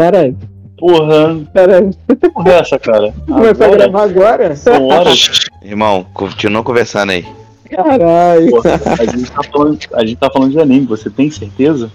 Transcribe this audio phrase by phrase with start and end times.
[0.00, 0.36] caralho.
[0.78, 1.90] Porra, Caralho.
[2.32, 3.12] porra é essa, cara?
[3.26, 4.56] Começar a Agora gravar agora?
[4.56, 5.46] são horas.
[5.62, 7.26] Irmão, continua conversando aí.
[7.68, 8.50] Caralho.
[8.50, 11.90] Porra, a, gente tá falando, a gente tá falando de anime, você tem certeza?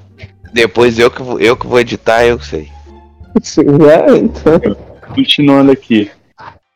[0.54, 2.69] Depois eu que vou, eu que vou editar, eu sei.
[3.44, 4.78] Já, então.
[5.13, 6.12] Continuando aqui.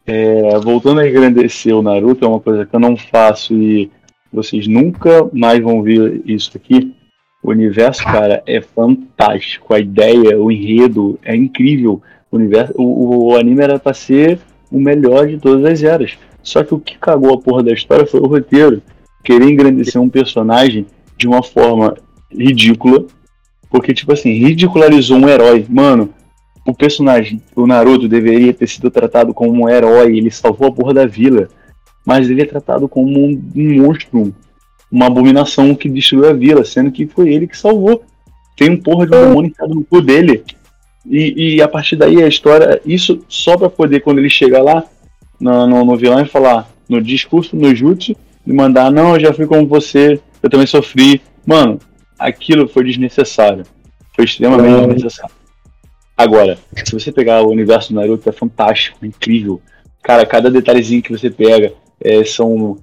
[0.08, 3.92] É, voltando a engrandecer o Naruto, é uma coisa que eu não faço e
[4.34, 6.96] vocês nunca mais vão ver isso aqui.
[7.42, 9.74] O universo, cara, é fantástico.
[9.74, 12.02] A ideia, o enredo é incrível.
[12.30, 14.40] O, universo, o, o anime era pra ser
[14.72, 16.18] o melhor de todas as eras.
[16.44, 18.82] Só que o que cagou a porra da história foi o roteiro.
[19.24, 20.86] Querer engrandecer um personagem
[21.18, 21.96] de uma forma
[22.32, 23.06] ridícula.
[23.70, 25.66] Porque, tipo assim, ridicularizou um herói.
[25.70, 26.10] Mano,
[26.66, 30.18] o personagem, o Naruto, deveria ter sido tratado como um herói.
[30.18, 31.48] Ele salvou a porra da vila.
[32.06, 34.34] Mas ele é tratado como um, um monstro,
[34.92, 38.04] uma abominação que destruiu a vila, sendo que foi ele que salvou.
[38.56, 40.44] Tem um porra de um demônio enfiado no cu dele.
[41.06, 44.84] E, e a partir daí a história, isso só pra poder, quando ele chega lá
[45.40, 49.34] no, no, no vilão e falar no discurso, no jutsu, e mandar, não, eu já
[49.34, 51.22] fui como você, eu também sofri.
[51.46, 51.80] Mano,
[52.18, 53.64] aquilo foi desnecessário.
[54.16, 55.36] Foi extremamente desnecessário.
[56.18, 59.62] Agora, se você pegar o universo do Naruto, é fantástico, é incrível.
[60.04, 62.78] Cara, cada detalhezinho que você pega é, são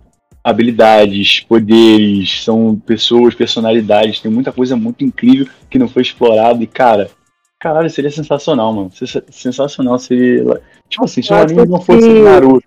[0.50, 6.66] habilidades, poderes, são pessoas, personalidades, tem muita coisa muito incrível que não foi explorado e,
[6.68, 7.10] cara,
[7.58, 8.92] caralho, seria sensacional, mano.
[8.94, 10.60] Sens- Sensacional seria.
[10.88, 12.62] Tipo assim, se o anime não fosse que- Naruto,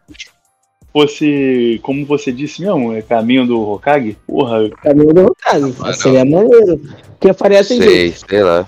[0.91, 5.73] fosse, como você disse mesmo, é caminho do Hokage, porra, Caminho do Hokage.
[5.81, 5.93] Ah.
[5.93, 6.81] Seria maneiro.
[7.17, 8.67] Porque faria assim, Sei, sei lá.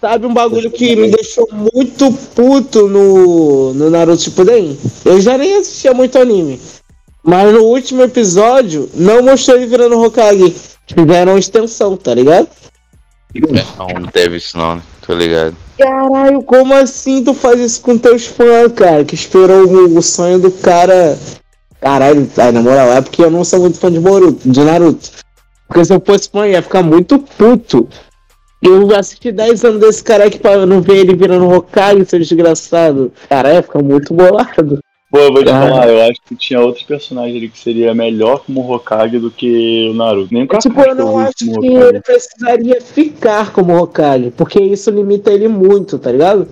[0.00, 4.78] sabe um bagulho que me deixou muito puto no, no Naruto Shippuden?
[5.04, 6.58] Eu já nem assistia muito anime.
[7.24, 10.54] Mas no último episódio, não mostrou ele virando Hokage.
[10.86, 12.48] Fizeram extensão, tá ligado?
[13.78, 14.82] Não, não teve isso não, né?
[15.06, 15.56] Tô ligado.
[15.78, 19.04] Caralho, como assim tu faz isso com teus fãs, cara?
[19.04, 21.18] Que esperou o, o sonho do cara.
[21.80, 25.10] Caralho, na moral, é porque eu não sou muito fã de Boruto, de Naruto.
[25.66, 27.88] Porque se eu fosse fã, ia ficar muito puto.
[28.62, 33.12] Eu assisti 10 anos desse cara aqui pra não ver ele virando Hokage, seu desgraçado.
[33.28, 34.78] Caralho, ia ficar muito bolado.
[35.12, 35.60] Pô, eu vou te Ah.
[35.60, 39.90] falar, eu acho que tinha outros personagens ali que seria melhor como Hokage do que
[39.90, 40.32] o Naruto.
[40.32, 44.58] Nem o Tipo, Kakashi eu não acho como que ele precisaria ficar como Hokage, porque
[44.58, 46.48] isso limita ele muito, tá ligado?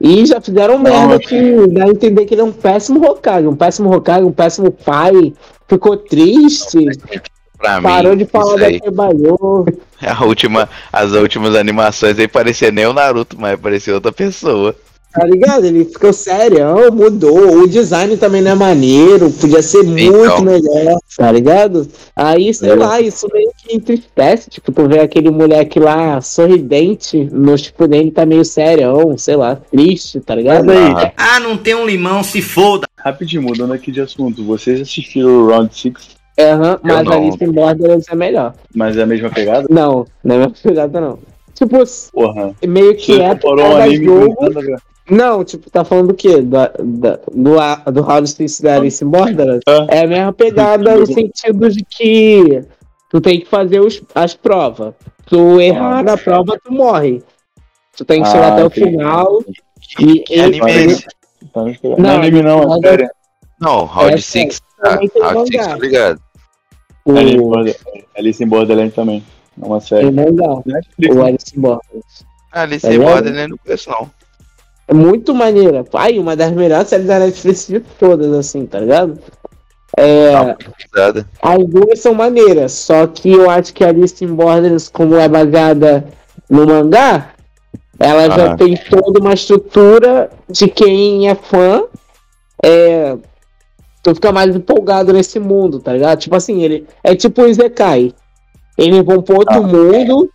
[0.00, 3.48] E já fizeram merda acho que dá a entender que ele é um péssimo Hokage,
[3.48, 5.34] um péssimo Hokage, um péssimo pai,
[5.66, 6.78] ficou triste,
[7.58, 9.66] Pra parou mim, de falar da trabalhou.
[10.00, 14.76] A última, as últimas animações aí parecia nem o Naruto, mas parecia outra pessoa.
[15.12, 15.64] Tá ligado?
[15.64, 16.58] Ele ficou sério,
[16.92, 17.62] mudou.
[17.62, 20.42] O design também não é maneiro, podia ser muito Então.
[20.42, 21.88] melhor, tá ligado?
[22.14, 22.74] Aí, sei É.
[22.74, 24.50] lá, isso meio que entristece.
[24.50, 29.56] Tipo, tu vê aquele moleque lá sorridente, no tipo dele tá meio sério, sei lá,
[29.56, 30.70] triste, tá ligado?
[30.70, 31.10] Aham.
[31.16, 32.86] Ah, não tem um limão, se foda.
[32.98, 35.94] rapidinho, mudando aqui de assunto, vocês assistiram o Round 6,
[36.38, 37.12] Aham, mas não.
[37.12, 38.54] a Alice in Borderlands é melhor.
[38.74, 39.66] mas é a mesma pegada?
[39.70, 41.18] Não, não é minha pegada, não.
[41.54, 41.78] Tipo,
[42.12, 42.52] Porra.
[42.66, 44.36] meio que Você é comparou um anime jogo.
[45.10, 46.42] Não, tipo, tá falando do quê?
[46.42, 49.62] Da, da- do, do Round 6 da Alice Borderlands?
[49.88, 52.62] É a mesma pegada no sentido de que
[53.10, 54.94] tu tem que fazer os, as provas.
[55.26, 56.02] Tu errar Ah.
[56.02, 57.22] na prova, tu morre.
[57.96, 58.90] Tu tem que Ah, chegar até o entendi.
[58.90, 59.38] final.
[59.96, 61.06] Que, que anime é esse?
[61.52, 61.96] Tá pegando.
[61.96, 63.08] Não, Não, é anime não, não, é série.
[63.60, 64.60] Não, Round É, 6.
[64.60, 65.76] Tá, também tem Round 6, mangá.
[65.76, 66.20] tô ligado.
[67.04, 67.54] O,
[68.18, 69.24] Alice in Borderland também.
[69.60, 70.10] É uma o série.
[70.10, 71.28] mangá, Netflix, o né?
[71.28, 72.26] Alice in Borderlands.
[72.52, 72.98] Ah, Alice Tá in?
[72.98, 74.10] Borderland não conheço não.
[74.88, 75.84] É muito maneira.
[75.94, 79.18] Ai, uma das melhores séries da Netflix de todas, assim, tá ligado?
[79.96, 81.28] É, pesquisada.
[81.42, 85.28] As duas são maneiras, só que eu acho que a Alice in Borderlands, como é
[85.28, 86.06] baseada
[86.48, 87.30] no mangá,
[87.98, 88.56] ela já Aham.
[88.56, 91.84] tem toda uma estrutura de quem é fã.
[92.64, 93.16] É,
[94.02, 96.18] tu fica mais empolgado nesse mundo, tá ligado?
[96.18, 98.14] Tipo assim, ele é tipo um Izekai.
[98.76, 99.60] Eles vão pro outro Ah.
[99.60, 100.30] mundo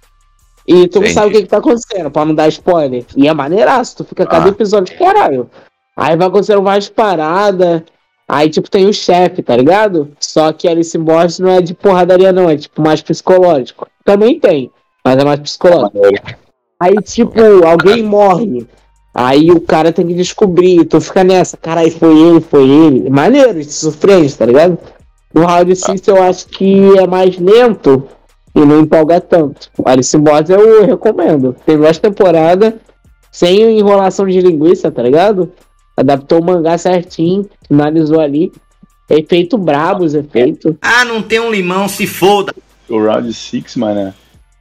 [0.67, 3.05] e tu não sabe o que, que tá acontecendo, pra não dar spoiler.
[3.15, 4.49] E é maneiraço, tu fica cada Ah.
[4.49, 5.49] episódio, caralho.
[5.95, 7.83] Aí vai acontecendo várias paradas.
[8.27, 10.11] Aí, tipo, tem o chefe, tá ligado?
[10.19, 11.03] Só que Alice in
[11.39, 12.49] não é de porradaria, não.
[12.49, 13.85] É, tipo, mais psicológico.
[14.05, 14.71] Também tem,
[15.05, 15.99] mas é mais psicológico.
[16.79, 18.65] Aí, tipo, alguém morre.
[19.13, 20.85] Aí o cara tem que descobrir.
[20.85, 21.55] Tu fica nessa.
[21.57, 23.09] Caralho, foi ele, foi ele.
[23.09, 24.77] Maneiro, isso surpreende, tá ligado?
[25.33, 28.07] No Round 6 eu acho que é mais lento
[28.55, 29.69] e não empolga tanto.
[29.85, 31.55] Alice Borderlands eu recomendo.
[31.65, 32.73] Tem duas temporadas,
[33.31, 35.51] sem enrolação de linguiça, tá ligado?
[35.97, 38.51] Adaptou o mangá certinho, finalizou ali.
[39.09, 40.75] Efeito brabo, os efeitos.
[40.81, 42.53] Ah, não tem um limão, se foda.
[42.89, 44.13] O Round 6, mano,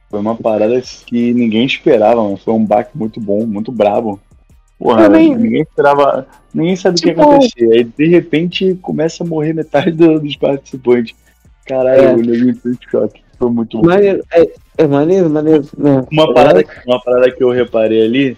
[0.09, 2.37] Foi uma parada que ninguém esperava, mano.
[2.37, 4.19] Foi um baque muito bom, muito brabo.
[4.77, 6.27] Porra, Também- ninguém esperava.
[6.53, 7.73] Ninguém sabia o que ia Tipo- acontecer.
[7.73, 11.15] Aí de repente começa a morrer metade do- dos participantes.
[11.65, 12.13] Caralho, É.
[12.13, 13.21] o nego entrou em choque.
[13.37, 13.87] Foi muito bom.
[13.87, 15.65] Maneiro, é, é maneiro, maneiro.
[15.77, 16.05] Né?
[16.11, 18.37] Uma parada, uma parada que eu reparei ali,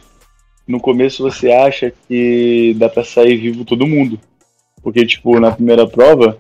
[0.67, 4.19] no começo você acha que dá pra sair vivo todo mundo.
[4.81, 6.37] Porque, tipo, na primeira prova,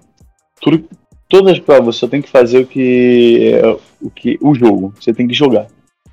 [0.61, 0.87] tudo,
[1.27, 3.67] todas as provas só tem que fazer o que, é,
[4.01, 4.37] o que.
[4.41, 4.93] o jogo.
[4.99, 5.67] Você tem que jogar.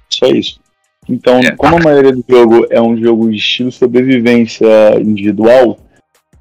[0.09, 0.61] Só isso.
[1.09, 1.50] Então, É.
[1.56, 4.67] como a maioria do jogo é um jogo de estilo sobrevivência
[5.00, 5.79] individual,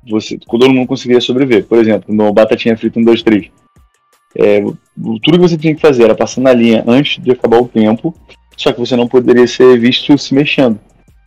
[0.08, 1.66] você, todo mundo conseguiria sobreviver.
[1.66, 3.52] Por exemplo, no Batatinha Frita 1, 2, 3.
[4.38, 7.60] É, o- tudo que você tinha que fazer era passar na linha antes de acabar
[7.60, 8.14] o tempo,
[8.58, 10.80] só que você não poderia ser visto se mexendo.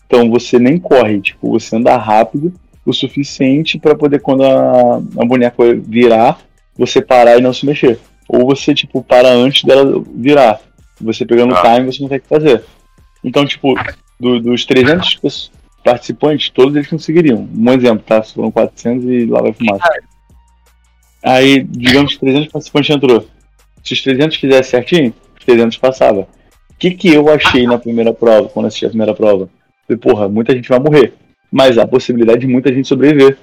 [0.06, 2.52] Então você nem corre, tipo, você anda rápido
[2.86, 6.38] o suficiente para poder, quando a, a boneca virar,
[6.76, 7.98] você parar e não se mexer.
[8.28, 10.60] Ou você, tipo, para antes dela virar.
[11.00, 11.62] Você pegando o Ah.
[11.74, 12.62] time, você consegue fazer.
[13.22, 13.74] Então, tipo,
[14.20, 15.50] do- dos 300 pes-
[15.82, 17.48] participantes, todos eles conseguiriam.
[17.54, 18.22] Um exemplo, tá?
[18.22, 19.88] Foram 400 e lá vai fumaça.
[21.24, 23.26] Aí, digamos que 300 participantes entrou.
[23.82, 26.20] Se os 300 fizessem certinho, os 300 passava.
[26.20, 29.48] O que, que eu achei na primeira prova, quando assisti a primeira prova?
[29.86, 31.14] Falei, porra, muita gente vai morrer.
[31.50, 33.38] Mas há a possibilidade de muita gente sobreviver.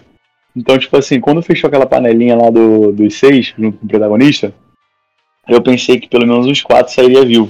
[0.56, 4.54] Então, tipo assim, quando fechou aquela panelinha lá do, dos seis, junto com o protagonista,
[5.48, 7.50] eu pensei que pelo menos uns quatro sairia vivo.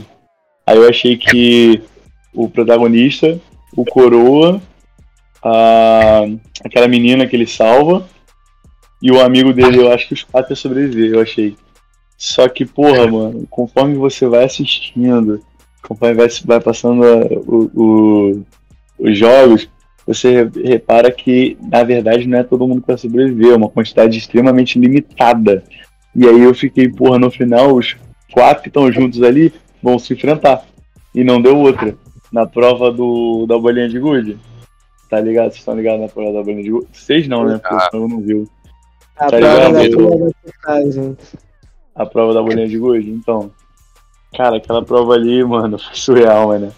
[0.65, 1.81] Aí eu achei que
[2.33, 3.39] o protagonista,
[3.75, 4.61] o coroa,
[5.43, 6.23] a,
[6.63, 8.07] aquela menina que ele salva,
[9.01, 11.55] e o amigo dele, eu acho que os quatro iam sobreviver, eu achei.
[12.17, 15.41] Só que, porra, mano, conforme você vai assistindo,
[15.87, 18.45] conforme vai, vai passando a- o- o-
[18.99, 19.67] os jogos,
[20.05, 24.17] você repara que, na verdade, não é todo mundo que vai sobreviver, é uma quantidade
[24.17, 25.63] extremamente limitada.
[26.15, 27.95] E aí eu fiquei, porra, no final, os
[28.31, 29.51] quatro que estão juntos ali
[29.81, 30.63] vão se enfrentar.
[31.15, 31.95] E não deu outra.
[32.31, 34.37] Na prova do, da bolinha de gude.
[35.09, 35.45] Tá ligado?
[35.49, 36.87] Vocês estão ligados na prova da bolinha de gude?
[36.93, 37.57] Vocês não, né?
[37.57, 37.89] Porque Ah.
[37.93, 38.47] eu não viu.
[39.17, 41.15] A Tá prova da.
[41.93, 43.09] A prova da bolinha de gude.
[43.09, 43.51] Então,
[44.35, 46.73] cara, aquela prova ali, mano, foi surreal, mano.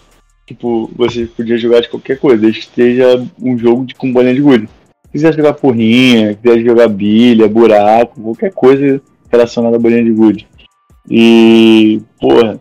[0.46, 4.34] Tipo, você podia jogar de qualquer coisa, desde que esteja um jogo de, com bolinha
[4.34, 4.68] de gude.
[5.06, 9.00] Se quiser jogar porrinha, quiser jogar bilha, buraco, qualquer coisa
[9.30, 10.46] relacionada à bolinha de gude.
[11.08, 12.60] E, porra,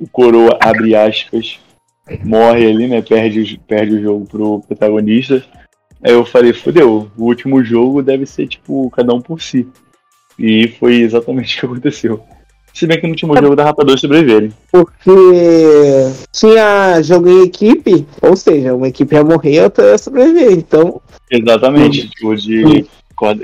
[0.00, 1.60] o coroa abre aspas,
[2.24, 3.02] morre ali, né?
[3.02, 5.44] Perde, perde o jogo pro protagonista.
[6.04, 9.66] Aí eu falei, fodeu, o último jogo deve ser, tipo, cada um por si.
[10.38, 12.20] E foi exatamente o que aconteceu.
[12.74, 14.50] Se bem que no último jogo dava pra dois sobreviverem.
[14.72, 15.10] Porque
[16.32, 20.52] tinha jogo em equipe, ou seja, uma equipe ia morrer e outra ia sobreviver.
[20.52, 21.00] Então,
[21.30, 22.86] Exatamente, tipo de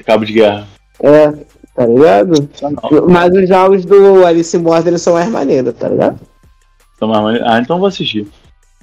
[0.05, 0.67] cabo de guerra.
[1.03, 1.31] é,
[1.75, 2.49] tá ligado?
[2.55, 3.09] Sensacional.
[3.09, 6.19] Mas os jogos do Alice Borderlands são mais maneiros, tá ligado?
[6.97, 8.27] Então, mas mane- Ah, então vou assistir.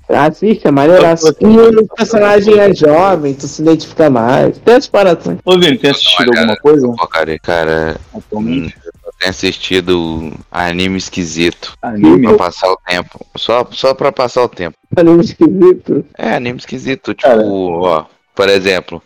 [0.08, 1.36] Assiste, é maneiraço.
[1.40, 4.58] E o personagem é jovem, tu se identifica mais.
[4.60, 5.36] Tem as paradas.
[5.44, 7.98] Ô, Vini, tem assistido alguma coisa Porcaria, cara.
[8.14, 8.76] Hum, atualmente?
[8.86, 11.74] eu tenho assistido anime esquisito.
[11.82, 12.28] Anime?
[12.28, 13.26] Pra passar o tempo.
[13.36, 14.78] Só, só pra passar o tempo.
[14.96, 16.06] Anime esquisito.
[16.18, 17.14] É, anime esquisito.
[17.14, 17.42] Tipo, Cara.
[17.44, 18.06] ó,
[18.36, 19.02] por exemplo,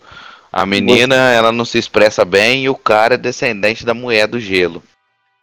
[0.52, 4.40] a menina, ela não se expressa bem e o cara é descendente da mulher do
[4.40, 4.84] gelo.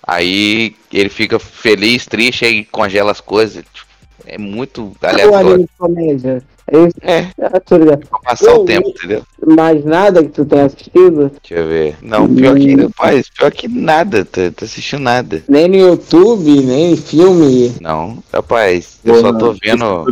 [0.07, 3.65] Aí ele fica feliz, triste e congela as coisas.
[3.73, 3.86] Tipo,
[4.25, 5.49] é muito aleatório.
[5.51, 6.43] anime de comédia.
[6.69, 7.19] É.
[7.19, 8.07] É, É, tô ligado.
[8.09, 8.91] pra passar Eu o tempo, vi.
[8.95, 9.23] entendeu?
[9.47, 11.97] Mais nada que tu tenha assistido, Deixa eu ver.
[12.03, 15.45] Não, pior que, rapaz, pior que nada, tô, tô assistindo nada.
[15.49, 17.73] nem no YouTube, nem em filme.
[17.81, 20.07] Não, rapaz, eu só tô vendo.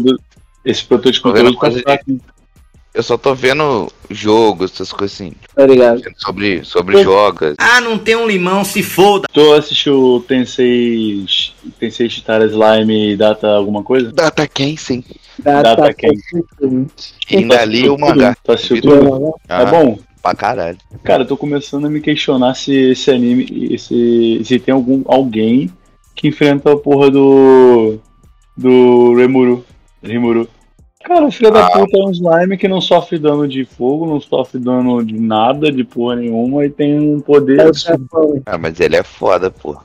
[0.64, 2.04] Esse produtor de conteúdo tá fraco.
[2.94, 5.32] Eu só tô vendo jogos, essas coisas assim.
[5.54, 6.00] Tá ligado?
[6.16, 7.54] Sobre, sobre jogos.
[7.58, 9.26] Ah, não tem um limão, se foda.
[9.32, 11.24] Tu assistiu Tensei,
[11.80, 14.12] Tensei Chitara Slime Data alguma coisa?
[14.12, 15.02] Data quem, sim.
[15.38, 16.12] Data Data Ken.
[17.28, 18.36] E ainda li o mangá.
[18.44, 18.96] Tu assistiu Tudo.
[19.00, 19.34] tudo?
[19.48, 19.98] É Ah, bom?
[20.22, 20.78] Pra caralho.
[21.02, 25.68] Cara, eu tô começando a me questionar se esse anime, esse, se tem algum alguém
[26.14, 27.98] que enfrenta a porra do
[28.56, 29.64] do Remuru,
[30.02, 30.48] Rimuru.
[31.04, 31.70] Cara, filho da Ah.
[31.70, 35.70] puta é um slime que não sofre dano de fogo, não sofre dano de nada,
[35.70, 38.42] de porra nenhuma e tem um poder É o.
[38.46, 39.76] Ah, mas ele é foda, pô.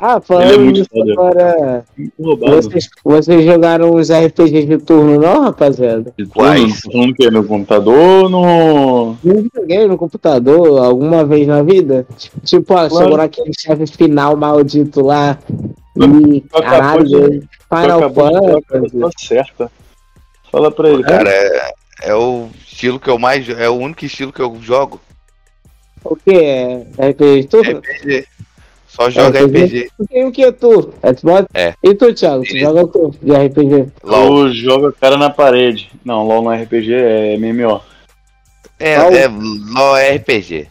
[0.00, 1.12] Ah, Ele é falando muito foda.
[1.12, 1.84] agora.
[2.16, 6.14] Vocês, vocês jogaram os RPGs de turno, não, rapaziada?
[6.16, 6.80] De Quais?
[6.82, 7.28] tá falando o quê?
[7.32, 9.16] No computador ou no.
[9.24, 12.06] Não joguei no computador alguma vez na vida?
[12.44, 12.94] Tipo, ó, Claro.
[12.96, 15.36] chegou naquele chefe final maldito lá.
[15.96, 18.62] E caralho, Final Fantasy.
[18.70, 19.72] pessoa certa.
[20.50, 23.48] Fala pra ele, Cara, é, é o estilo que eu mais.
[23.48, 25.00] É o único estilo que eu jogo.
[26.04, 26.86] O que é?
[26.98, 27.78] RPG de turno?
[27.78, 28.26] RPG.
[28.86, 29.64] Só joga RPG.
[29.64, 29.90] RPG.
[29.96, 30.94] Tu tem o que, tu?
[31.16, 31.46] Xbox?
[31.54, 31.74] É.
[31.82, 32.42] E tu, Thiago?
[32.44, 33.92] Tu joga o que de RPG?
[34.02, 34.46] LOL.
[34.46, 35.90] Eu jogo a cara na parede.
[36.04, 37.80] Não, LOL não é RPG, é MMO.
[38.78, 39.12] É, LOL.
[39.12, 40.68] é, LOL é RPG.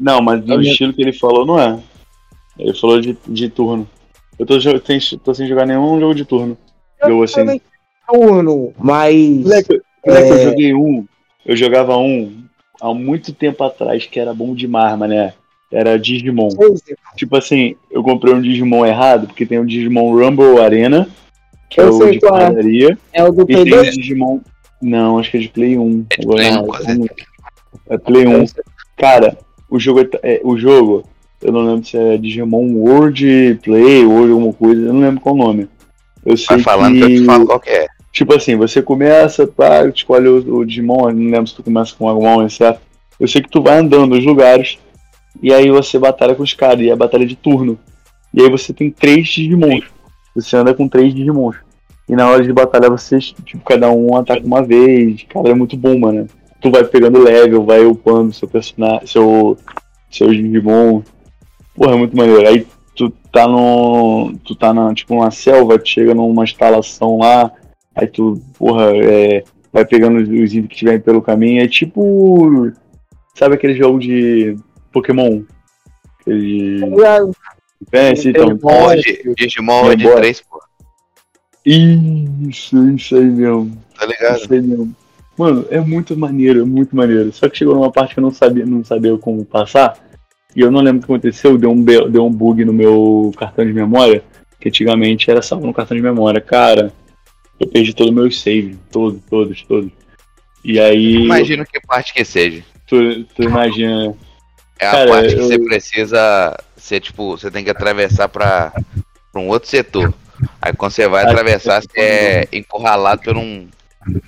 [0.00, 1.78] Não, mas no É estilo que ele falou, não é.
[2.58, 3.88] Ele falou de, de turno.
[4.38, 6.58] Eu tô, tem- tô sem jogar nenhum jogo de turno.
[7.06, 7.60] Jogo assim.
[8.10, 9.14] Turno, mas.
[9.16, 10.30] Moleque, É.
[10.30, 11.04] eu joguei um.
[11.44, 12.44] Eu jogava um
[12.80, 15.34] há muito tempo atrás que era bom demais, mané.
[15.70, 16.48] Era Digimon.
[17.16, 21.08] Tipo assim, eu comprei um Digimon errado, porque tem o Digimon Rumble Arena,
[21.70, 22.44] que é Eu o sei de qual é.
[22.46, 24.40] padaria, É o do o Play Digimon.
[24.82, 26.06] Não, acho que é de Play 1.
[26.10, 27.10] É de Agora, Play 1, não, quase.
[27.88, 28.44] É Play 1.
[28.96, 29.38] Cara,
[29.70, 31.04] o jogo é, é- o jogo,
[31.40, 35.34] eu não lembro se é Digimon World Play ou alguma coisa, eu não lembro qual
[35.34, 35.68] o nome.
[36.24, 37.86] Eu sei Vai falando que eu te falo qual que é.
[38.12, 42.08] Tipo assim, você começa, pá, escolhe o, o Digimon, não lembro se tu começa com
[42.08, 42.80] algum, certo?
[43.18, 44.78] Eu sei que tu vai andando nos lugares
[45.40, 47.78] e aí você batalha com os caras, e é a batalha de turno.
[48.34, 49.84] E aí você tem três Digimons.
[50.34, 51.56] Você anda com três Digimons.
[52.08, 55.22] E na hora de batalha vocês, tipo, cada um ataca uma vez.
[55.28, 56.26] Cara, é muito bom, mano.
[56.60, 59.56] Tu vai pegando level, vai upando seu personagem, seu,
[60.10, 61.02] seu Digimon.
[61.74, 62.46] Porra, é muito maneiro.
[62.48, 62.66] Aí
[63.32, 64.34] tá no.
[64.44, 67.50] Tu tá na, tipo, numa selva, tu chega numa instalação lá,
[67.94, 71.62] aí tu, porra, é, vai pegando os os itens que tiverem pelo caminho.
[71.62, 72.70] É tipo.
[73.34, 74.56] Sabe aquele jogo de
[74.92, 75.42] Pokémon?
[76.20, 76.80] Aquele.
[77.90, 78.46] Pense, então.
[78.54, 80.20] Digimon de, Digimon é de Embora.
[80.20, 80.62] 3, pô.
[81.64, 83.76] Isso, isso aí mesmo.
[83.98, 84.36] Tá ligado?
[84.36, 84.94] Isso aí mesmo.
[85.36, 87.32] Mano, é muito maneiro, é muito maneiro.
[87.32, 89.98] Só que chegou numa parte que eu não sabia, não sabia como passar.
[90.54, 93.64] E eu não lembro o que aconteceu, deu um, deu um bug no meu cartão
[93.64, 94.22] de memória.
[94.60, 96.40] Que antigamente era salvo no cartão de memória.
[96.40, 96.92] Cara,
[97.58, 98.76] eu perdi todo o meu save.
[98.90, 99.90] Todos, todos, todos.
[100.64, 101.16] E aí.
[101.16, 102.62] Imagino que parte que seja.
[102.86, 104.14] Tu, tu imagina.
[104.78, 108.72] É a Cara, parte que eu- você precisa ser, tipo, você tem que atravessar pra,
[109.32, 110.12] pra um outro setor.
[110.60, 113.68] Aí quando você vai atravessar, você é encurralado por um,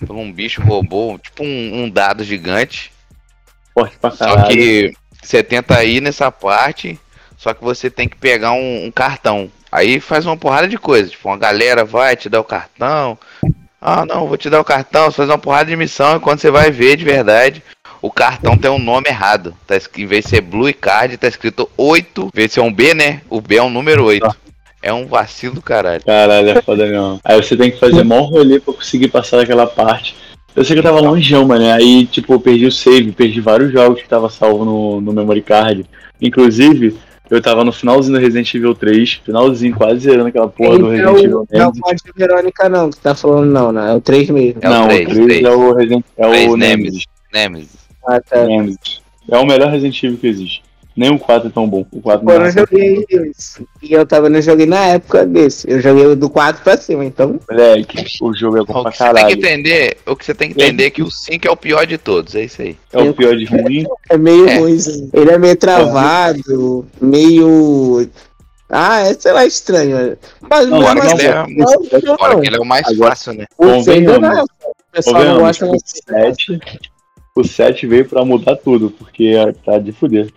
[0.06, 2.92] por um bicho robô, tipo um, um dado gigante.
[3.72, 4.48] Forte pra Só caralho.
[4.56, 4.92] que
[5.26, 6.98] você tenta ir nessa parte,
[7.36, 9.50] só que você tem que pegar um, um cartão.
[9.70, 11.10] Aí faz uma porrada de coisa.
[11.10, 13.18] Tipo, uma galera vai te dar o cartão.
[13.80, 15.10] Ah, não, vou te dar o cartão.
[15.10, 17.62] Você faz uma porrada de missão e quando você vai ver de verdade,
[18.00, 19.54] o cartão tem um nome errado.
[19.66, 22.22] Tá, em vez de ser Blue Card, tá escrito 8.
[22.22, 23.20] Em vez de ser um B, né?
[23.28, 24.26] O B é um número 8.
[24.80, 26.04] É um vacilo do caralho.
[26.04, 27.18] Caralho, é foda mesmo.
[27.24, 30.14] Aí você tem que fazer mó rolê pra conseguir passar daquela parte.
[30.56, 31.64] Eu sei que eu tava longeão, mano.
[31.72, 35.42] Aí, tipo, eu perdi o save, perdi vários jogos que tava salvo no, no memory
[35.42, 35.84] card.
[36.20, 36.96] Inclusive,
[37.28, 41.02] eu tava no finalzinho do Resident Evil 3, finalzinho, quase zerando aquela porra do Esse
[41.02, 41.80] é Resident Evil não é o Nemesis.
[41.80, 43.92] Código Verônica, não, que tá falando, não, né?
[43.92, 44.60] É o 3 mesmo.
[44.62, 45.44] É Não, o 3 três.
[45.44, 46.84] é o Resident é Três o Nemesis.
[46.86, 47.06] Nemesis.
[47.32, 47.78] Nemesis.
[48.06, 48.44] Ah, tá.
[48.46, 49.00] Nemesis.
[49.28, 50.62] É o melhor Resident Evil que existe.
[50.96, 51.84] Nem o 4 é tão bom.
[51.90, 52.52] O 4 Pô, eu não não é.
[52.52, 53.66] joguei esse.
[53.82, 55.68] E eu também não joguei na época desse.
[55.68, 57.40] Eu joguei do 4 pra cima, então.
[57.50, 59.34] Moleque, o jogo é bom O pra que você tem que caralho.
[59.38, 61.98] entender, o que você tem que entender é que o 5 é o pior de
[61.98, 62.76] todos, é isso aí.
[62.92, 63.84] É o pior de ruim.
[64.08, 64.58] É meio É.
[64.58, 65.10] ruimzinho.
[65.12, 68.08] Ele é meio travado, meio.
[68.70, 70.16] Ah, é, sei lá, estranho.
[70.48, 71.44] Mas Não, que assim, ele é, não.
[72.40, 73.46] que ele é o mais Agora- fácil, né?
[73.58, 74.36] O seis ainda Convenhamos.
[74.38, 74.44] não.
[74.44, 75.82] O pessoal não Convenhamos, gosta o mais.
[76.36, 76.60] 7,
[77.36, 79.34] o 7 veio pra mudar tudo, porque
[79.64, 80.28] tá de fuder.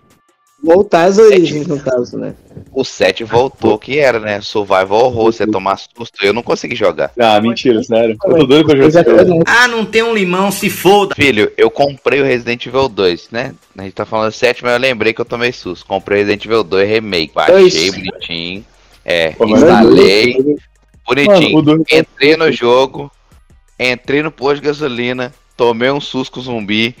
[0.62, 2.34] Voltar às origens, no caso, né?
[2.72, 4.40] O 7 voltou que era, né?
[4.40, 6.18] Survival horror, você tomar susto.
[6.20, 7.12] Eu não consegui jogar.
[7.16, 8.16] Ah, mentira, sério.
[8.24, 9.04] Eu tô doido pra jogar.
[9.04, 9.42] conheço.
[9.46, 11.14] Ah, não tem um limão, se foda.
[11.14, 13.54] Filho, eu comprei o Resident Evil 2, né?
[13.76, 15.86] A gente tá falando 7, mas eu lembrei que eu tomei susto.
[15.86, 17.34] Comprei o Resident Evil 2 Remake.
[17.34, 18.64] Baixei bonitinho.
[19.04, 20.58] É, Pô, instalei
[21.06, 21.84] bonitinho.
[21.90, 23.10] Entrei no jogo,
[23.78, 26.94] entrei no posto de gasolina, tomei um susto zumbi,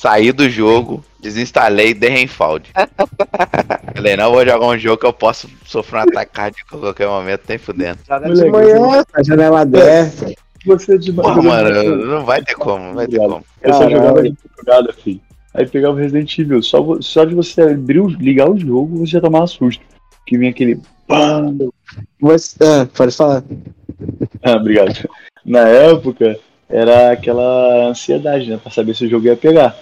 [0.00, 2.70] saí do jogo, desinstalei e dei renfalde.
[3.94, 7.06] Falei, não vou jogar um jogo que eu posso sofrer um ataque cardíaco a qualquer
[7.06, 7.98] momento, nem fudendo.
[8.08, 10.32] Joga de manhã, a janela aberta.
[10.64, 13.44] Você de Porra, mano, não vai ter como, não vai ter como.
[13.62, 15.20] Eu só jogava de jogada, filho.
[15.52, 16.62] Aí pegava o Resident Evil.
[16.62, 19.82] Só, só de você abrir, o- ligar o jogo, você já tomava susto.
[20.26, 20.80] Que vinha aquele.
[21.08, 21.56] pam.
[22.20, 22.56] Você...
[22.62, 23.42] Ah, pode falar.
[24.42, 25.08] Ah, obrigado.
[25.44, 26.38] Na época,
[26.68, 28.60] era aquela ansiedade, né?
[28.62, 29.76] Pra saber se o jogo ia pegar.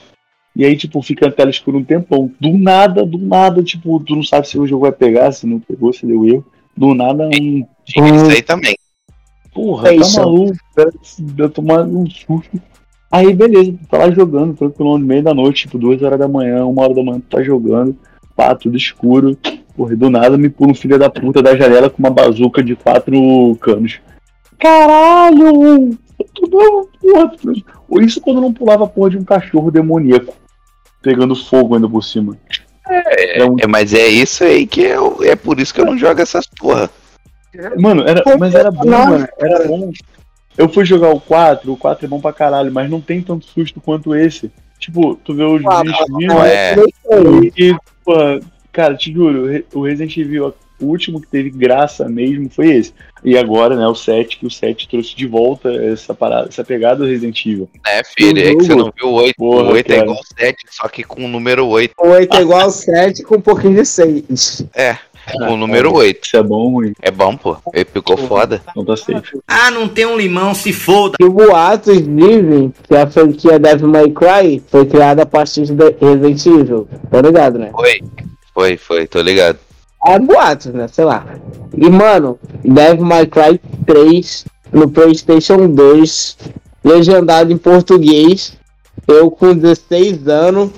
[0.58, 2.32] E aí, tipo, fica a tela escura um tempão.
[2.40, 5.60] Do nada, do nada, tipo, tu não sabe se o jogo vai pegar, se não
[5.60, 6.44] pegou, se deu erro.
[6.76, 7.64] Do nada, um.
[7.84, 8.76] Tinha isso aí também.
[9.54, 10.18] Porra, É tá isso.
[10.18, 10.90] maluco, cara,
[11.38, 12.60] eu tomar um susto.
[13.10, 16.26] Aí, beleza, tu tá lá jogando, tranquilo, no meio da noite, tipo, duas horas da
[16.28, 17.96] manhã, uma hora da manhã, tu tá jogando,
[18.36, 19.38] pá, tudo escuro.
[19.76, 22.74] Porra, do nada me pula um filho da puta da janela com uma bazuca de
[22.74, 24.00] quatro canos.
[24.58, 25.96] Caralho!
[26.34, 30.34] Tu não, porra, isso quando não pulava a porra de um cachorro demoníaco.
[31.02, 32.36] Pegando fogo ainda por cima.
[32.88, 35.86] É, Era um- é, mas é isso aí que eu, é por isso que eu
[35.86, 36.90] não jogo essas porra.
[37.78, 39.06] Mano, era, mas era bom, Não.
[39.06, 39.28] mano.
[39.38, 39.90] Era bom.
[40.56, 43.46] Eu fui jogar o 4, o 4 é bom pra caralho, mas não tem tanto
[43.46, 44.50] susto quanto esse.
[44.78, 46.74] Tipo, tu vê os Ah, bichos vindo Não, é.
[46.74, 47.52] sei.
[47.56, 48.14] e, pô,
[48.72, 52.92] cara, te juro, o Resident Evil, o último que teve graça mesmo foi esse.
[53.24, 56.96] E agora, né, o 7, que o 7 trouxe de volta essa parada, essa pegada
[56.96, 57.68] do Resident Evil.
[57.86, 59.34] É, filho, é que você não viu o 8.
[59.36, 60.02] Porra, o 8 é cara.
[60.02, 61.94] igual o 7, só que com o número 8.
[61.98, 64.66] O 8 é igual ao 7 com um pouquinho de 6.
[64.74, 64.96] É,
[65.32, 66.24] com o número 8.
[66.24, 66.92] Isso é bom ruim?
[67.02, 67.56] É bom, pô.
[67.72, 68.62] Ele ficou foda.
[68.74, 69.40] Não tá safe.
[69.46, 71.16] Ah, não tem um limão, se foda.
[71.20, 76.46] E boatos dizem que a franquia Devil May Cry foi criada a partir de Resident
[76.46, 76.88] Evil.
[77.10, 77.70] Tá ligado, né?
[77.72, 78.00] Foi.
[78.54, 79.58] Foi, foi, tô ligado.
[80.06, 80.88] É boatos, né?
[80.88, 81.26] Sei lá.
[81.76, 86.38] E, mano, Devil May Cry 3 no PlayStation 2,
[86.84, 88.56] legendado em português.
[89.06, 90.70] Eu com 16 anos,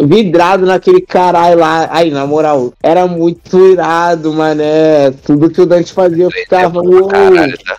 [0.00, 1.88] vidrado naquele caralho lá.
[1.90, 5.10] Aí, na moral, era muito irado, mané.
[5.24, 6.80] Tudo que o Dante fazia, eu ficava.
[6.80, 7.08] "Uou".
[7.08, 7.76] Caralho, tá.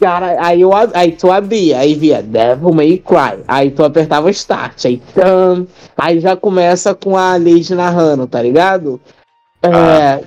[0.00, 4.86] Cara, aí, eu, aí tu abria, aí via Devil May Cry, aí tu apertava Start,
[4.86, 8.98] aí tam, aí já começa com a Lady narrando, tá ligado?
[9.62, 10.20] É, Ah.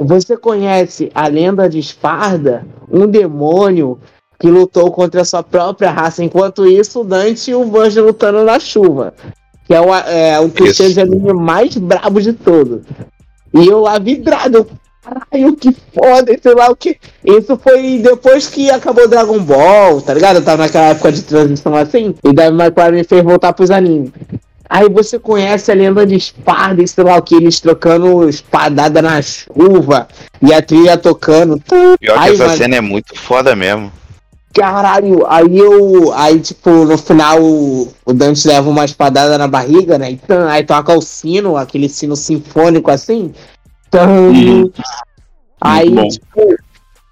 [0.00, 2.66] você conhece a lenda de Esparda?
[2.90, 3.98] Um demônio
[4.38, 8.42] que lutou contra a sua própria raça, enquanto isso o Dante e o Banjo lutando
[8.42, 9.12] na chuva,
[9.66, 10.92] que é o, é, o Isso.
[10.92, 12.80] de anime mais brabo de todos.
[13.52, 14.66] E eu lá vidrado,
[15.02, 16.96] caralho, que foda, sei lá o que.
[17.24, 20.36] Isso foi depois que acabou Dragon Ball, tá ligado?
[20.36, 24.10] Eu tava naquela época de transição assim, e daí Cry me fez voltar pros animes.
[24.70, 29.20] Aí você conhece a lenda de espada sei lá o que, eles trocando espadada na
[29.20, 30.06] chuva
[30.40, 31.60] e a trilha tocando.
[31.60, 32.56] Pior que Ai, essa mano.
[32.56, 33.90] cena é muito foda mesmo.
[34.54, 36.12] Caralho, aí eu.
[36.12, 40.12] Aí, tipo, no final o, Dante leva uma espadada na barriga, né?
[40.12, 43.34] E tan, aí toca o sino, aquele sino sinfônico assim.
[43.92, 44.70] Uhum.
[45.60, 46.56] aí, tipo.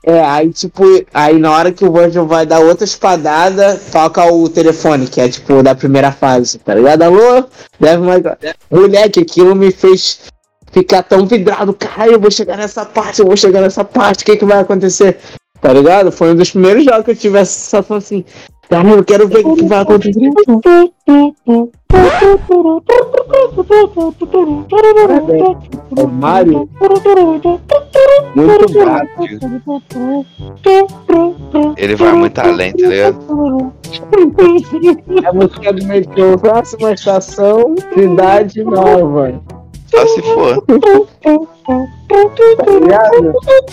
[0.08, 4.48] É, aí, tipo, aí na hora que o Virgil vai dar outra espadada, toca o
[4.48, 7.02] telefone, que é, tipo, da primeira fase, tá ligado?
[7.02, 7.44] Alô?
[7.78, 8.22] Deve mais.
[8.70, 10.20] Moleque, aquilo me fez
[10.72, 11.74] ficar tão vidrado.
[11.74, 14.60] Caralho, eu vou chegar nessa parte, eu vou chegar nessa parte, o que que vai
[14.60, 15.18] acontecer?
[15.60, 16.10] Tá ligado?
[16.10, 18.24] Foi um dos primeiros jogos que eu tive essa sensação assim.
[18.68, 20.30] Caralho, eu quero ver o que vai acontecer.
[25.96, 26.68] É o Mario.
[28.34, 29.08] Muito bravo.
[31.76, 33.72] Ele vai muito além, tá ligado?
[35.26, 36.38] A música do metrô.
[36.38, 39.40] Próxima estação, cidade nova.
[39.86, 40.62] Só se for.
[42.58, 43.32] Tá ligado?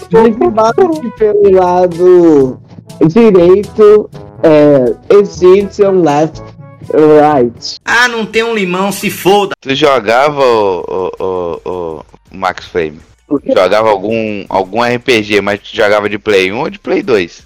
[0.09, 2.57] Desmarque pelo lado
[3.07, 4.09] direito,
[4.45, 6.41] é, Egyptian left,
[6.93, 7.79] right.
[7.83, 9.55] Ah, não tem um limão, se foda.
[9.59, 12.99] Tu jogava o, o, o, o Max Flame?
[13.43, 17.43] Jogava algum, algum RPG, mas tu jogava de Play 1 ou de Play 2?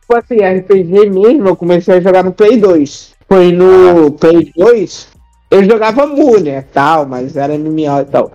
[0.00, 3.14] Tipo assim, RPG mesmo, eu comecei a jogar no Play 2.
[3.28, 5.08] Foi no Play 2,
[5.50, 8.32] eu jogava Mu, né, tal, mas era MMO e tal.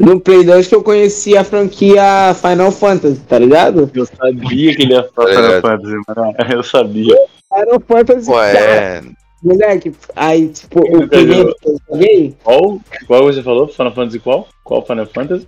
[0.00, 3.90] No Play 2 que eu conheci a franquia Final Fantasy, tá ligado?
[3.94, 5.60] Eu sabia que ele ia falar Tá Final.
[5.60, 6.34] Fantasy, mano.
[6.52, 7.16] Eu sabia.
[7.54, 9.02] Final Fantasy, cara, é.
[9.42, 12.80] moleque, aí, tipo, Nunca o primeiro que eu joguei, Qual?
[13.06, 13.68] Qual você falou?
[13.68, 14.48] Final Fantasy qual?
[14.64, 15.46] Qual Final Fantasy?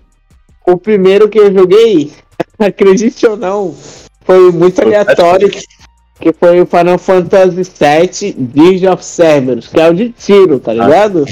[0.72, 2.12] o primeiro que eu joguei,
[2.59, 3.74] acredite ou não,
[4.22, 5.61] foi muito aleatório, que,
[6.20, 10.72] que foi o Final Fantasy VII Dirge of Cerberus, que é o de tiro, tá
[10.72, 11.24] ligado?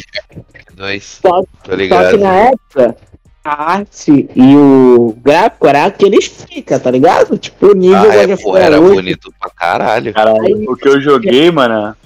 [0.76, 1.20] 2.
[1.22, 2.96] Só, Tô só que na época,
[3.44, 7.36] a arte e o gráfico era aqueles fica, tá ligado?
[7.38, 8.94] Tipo, o nível Ah, é, pô, era 8.
[8.94, 10.12] bonito pra caralho.
[10.12, 11.96] Caralho, o que eu joguei, mano,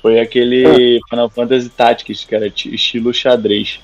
[0.00, 3.80] foi aquele Final Fantasy Tactics, que era ti- estilo xadrez.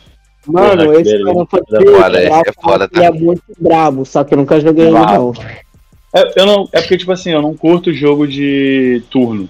[0.46, 3.18] Mano, Porra, esse Final Fantasy é foda, é foda, ele é tá?
[3.18, 5.32] muito brabo, só que eu nunca joguei ele não.
[6.14, 9.48] É, eu não, é porque, tipo assim, eu não curto jogo de turno.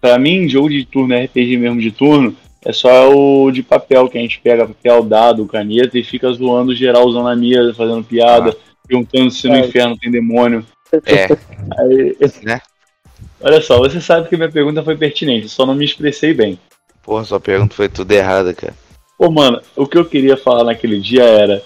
[0.00, 4.16] Pra mim, jogo de turno, RPG mesmo de turno, é só o de papel, que
[4.18, 8.56] a gente pega papel, dado, caneta e fica zoando geral usando a mesa, fazendo piada,
[8.86, 9.60] perguntando se no É.
[9.60, 10.64] inferno tem demônio.
[11.06, 11.26] É,
[11.78, 12.60] Aí, né?
[13.40, 16.58] olha só, você sabe que minha pergunta foi pertinente, só não me expressei bem.
[17.02, 18.74] Porra, sua pergunta foi tudo errada, cara.
[19.18, 21.62] Pô, mano, o que eu queria falar naquele dia era: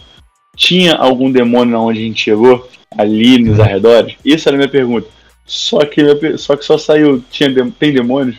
[0.57, 2.69] tinha algum demônio onde a gente chegou?
[2.97, 4.17] Ali nos arredores?
[4.25, 5.07] Isso era a minha pergunta.
[5.47, 8.37] Só que, só, que só saiu: tinha, tem demônios?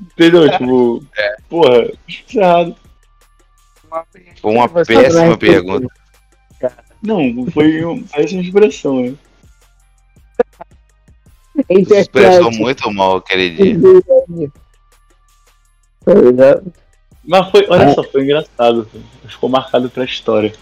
[0.00, 0.50] Entendeu?
[0.50, 1.04] Tipo,
[1.48, 2.76] porra, isso é errado.
[4.40, 5.88] Foi uma Você péssima pergunta.
[7.02, 9.14] Não, foi um, uma expressão, né?
[11.68, 13.78] Você expressou muito mal aquele dia.
[16.04, 16.72] Tá ligado?
[17.24, 18.88] Mas foi, olha só, foi engraçado.
[19.26, 20.52] Ficou marcado pra história.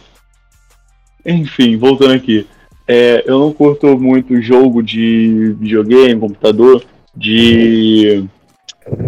[1.24, 2.46] Enfim, voltando aqui.
[2.88, 8.24] É, eu não curto muito jogo de videogame, computador, de.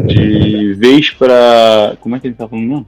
[0.07, 1.97] De vez pra.
[2.01, 2.67] Como é que ele tá falando?
[2.67, 2.87] Não?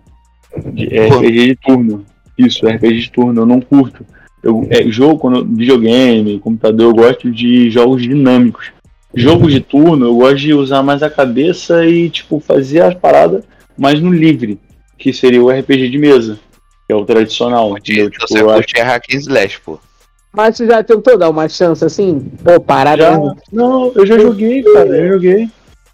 [0.73, 2.05] De RPG de turno.
[2.37, 4.05] Isso, RPG de turno, eu não curto.
[4.43, 8.73] Eu, é, jogo, quando, videogame, computador, eu gosto de jogos dinâmicos.
[9.15, 13.45] Jogos de turno, eu gosto de usar mais a cabeça e, tipo, fazer as paradas
[13.77, 14.59] mais no livre,
[14.97, 16.39] que seria o RPG de mesa,
[16.87, 17.77] que é o tradicional.
[17.77, 18.09] entendeu?
[18.11, 19.79] Tipo, você eu acho- curte é hack and slash, pô.
[20.33, 22.31] Mas você já tentou dar uma chance assim?
[22.43, 23.19] Pô, parar Já,
[23.53, 25.49] não, eu já joguei, cara, eu joguei.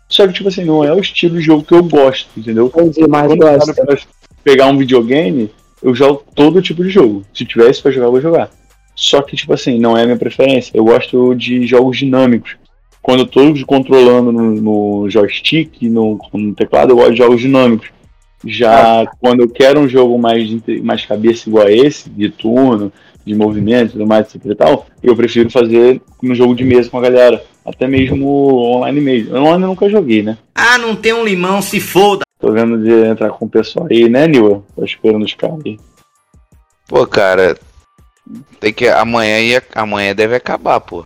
[0.09, 2.71] Só que, tipo assim, não é o estilo de jogo que eu gosto, entendeu?
[2.71, 3.75] Quando eu gosta.
[3.75, 3.99] pra
[4.45, 5.51] pegar um videogame,
[5.83, 7.25] eu jogo todo tipo de jogo.
[7.35, 8.51] Se tivesse pra jogar, eu vou jogar.
[8.95, 10.71] Só que, tipo assim, não é a minha preferência.
[10.75, 12.57] Eu gosto de jogos dinâmicos.
[13.03, 17.89] Quando eu tô controlando no, no joystick, no, no teclado, eu gosto de jogos dinâmicos.
[18.45, 20.49] Já quando eu quero um jogo mais,
[20.83, 22.93] mais cabeça igual a esse, de turno,
[23.25, 26.99] de movimento, tudo mais, etc e tal, eu prefiro fazer no jogo de mesa com
[26.99, 27.43] a galera.
[27.67, 28.29] Até mesmo
[28.77, 29.37] online mesmo.
[29.37, 30.39] Online eu nunca joguei, né?
[30.55, 32.23] Ah, não tem um limão, se foda.
[32.39, 34.65] Tô vendo de entrar com o pessoal aí, né, Nil?
[34.77, 35.77] Tô esperando os caras aí.
[36.87, 37.59] Pô, cara,
[38.61, 38.87] tem que.
[38.89, 41.05] Amanhã, ia, amanhã deve acabar, pô.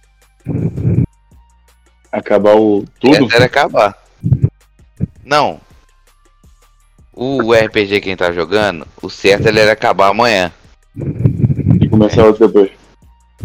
[2.13, 3.27] Acabar o tudo?
[3.27, 3.97] Deve acabar.
[5.25, 5.61] Não.
[7.15, 10.53] O RPG quem tá jogando, o certo ele era acabar amanhã.
[11.81, 12.71] E começar outro depois.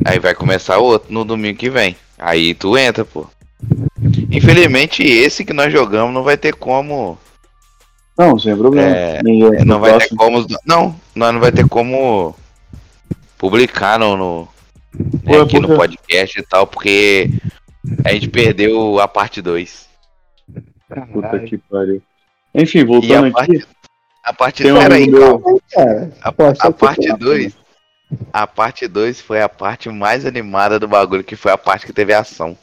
[0.03, 1.95] Aí vai começar outro no domingo que vem.
[2.17, 3.27] Aí tu entra, pô.
[4.31, 7.17] Infelizmente esse que nós jogamos não vai ter como.
[8.17, 8.87] Não, sem problema.
[8.95, 10.45] É, Ninguém- Não vai ter próximo- como.
[10.65, 12.35] Não, nós não vai ter como
[13.37, 14.47] publicar no, no-
[15.23, 15.75] né, aqui no quê?
[15.75, 17.29] podcast e tal, porque
[18.05, 19.87] a gente perdeu a parte 2.
[21.11, 22.01] Puta que pariu.
[22.53, 23.31] Enfim, voltando a aqui.
[23.33, 23.67] parte,
[24.23, 25.59] a parte Tem um Pera aí, meu- calma.
[25.73, 27.53] Cara, A, Pô, a que- parte 2.
[28.31, 31.93] A parte 2 foi a parte mais animada do bagulho, que foi a parte que
[31.93, 32.57] teve ação.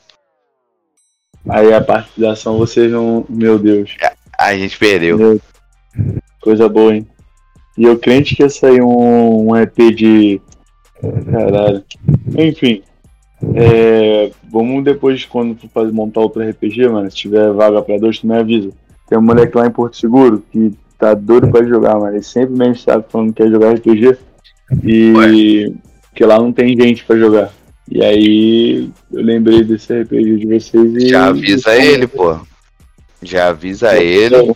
[1.49, 3.25] Aí a parte da ação vocês não.
[3.29, 3.97] Meu Deus.
[4.39, 5.19] A gente perdeu.
[5.19, 5.41] Meu-
[6.41, 7.07] Coisa boa, hein?
[7.77, 10.41] E eu crente que ia sair um, um EP de.
[11.31, 11.85] Caralho.
[12.39, 12.83] Enfim.
[13.57, 18.19] É, vamos depois, quando for fazer, montar outro RPG, mano, se tiver vaga pra dois,
[18.21, 18.71] tu me avisa.
[19.09, 22.15] Tem um moleque lá em Porto Seguro que tá doido pra jogar, mano.
[22.15, 24.17] Ele sempre mesmo sabe falando que quer jogar RPG.
[24.83, 25.75] E
[26.15, 27.53] que lá não tem gente pra jogar.
[27.91, 31.09] E aí eu lembrei desse RPG de vocês e.
[31.09, 32.39] Já avisa ele, pô.
[33.23, 34.55] Já avisa ele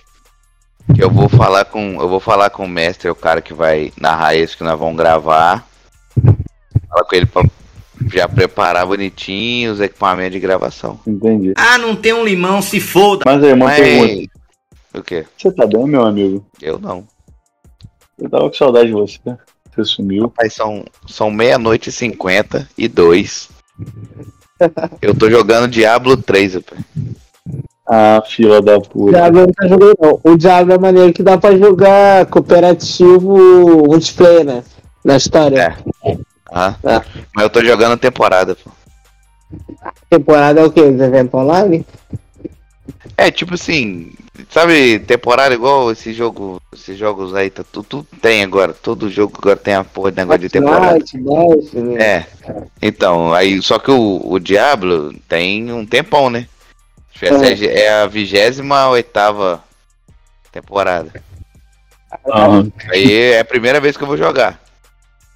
[0.95, 2.01] que eu vou falar com.
[2.01, 4.97] Eu vou falar com o mestre, o cara que vai narrar isso que nós vamos
[4.97, 5.67] gravar.
[6.89, 7.45] Fala com ele pra
[8.13, 11.01] já preparar bonitinho os equipamentos de gravação.
[11.07, 11.53] Entendi.
[11.57, 13.23] Ah, não tem um limão, se foda.
[13.27, 14.15] Mas aí, uma pergunta.
[14.15, 15.01] Mas.
[15.01, 15.27] O quê?
[15.37, 16.47] Você tá bem, meu amigo?
[16.63, 17.07] Eu não.
[18.19, 19.19] Eu tava com saudade de você.
[19.77, 20.23] Você sumiu.
[20.25, 23.49] Rapaz, são, são meia-noite e cinquenta e dois.
[25.03, 26.81] Eu tô jogando Diablo 3, rapaz.
[27.89, 29.13] Ah, fila da O puta.
[29.13, 30.21] Diablo eu nunca joguei, não.
[30.25, 33.37] O Diablo é maneiro que dá pra jogar cooperativo
[33.87, 34.65] multiplayer, né?
[35.05, 35.77] Na história.
[36.05, 36.19] É.
[36.51, 37.01] Ah, É.
[37.35, 38.71] Mas eu tô jogando temporada, pô.
[40.11, 40.81] Temporada é o quê?
[40.81, 41.87] Os eventos online?
[43.17, 44.11] É, tipo assim,
[44.51, 49.35] sabe, temporada igual esse jogo, esses jogos aí, tá, tudo, tudo tem agora, todo jogo
[49.39, 50.99] agora tem a porra de negócio de temporada.
[51.75, 52.03] Né?
[52.03, 52.27] É.
[52.81, 56.47] Então, aí, só que o, o Diablo tem um tempão, né?
[57.23, 57.81] É.
[57.81, 59.63] é a vigésima oitava
[60.53, 61.11] temporada.
[62.27, 62.71] Aham.
[62.91, 64.61] Aí é a primeira vez que eu vou jogar.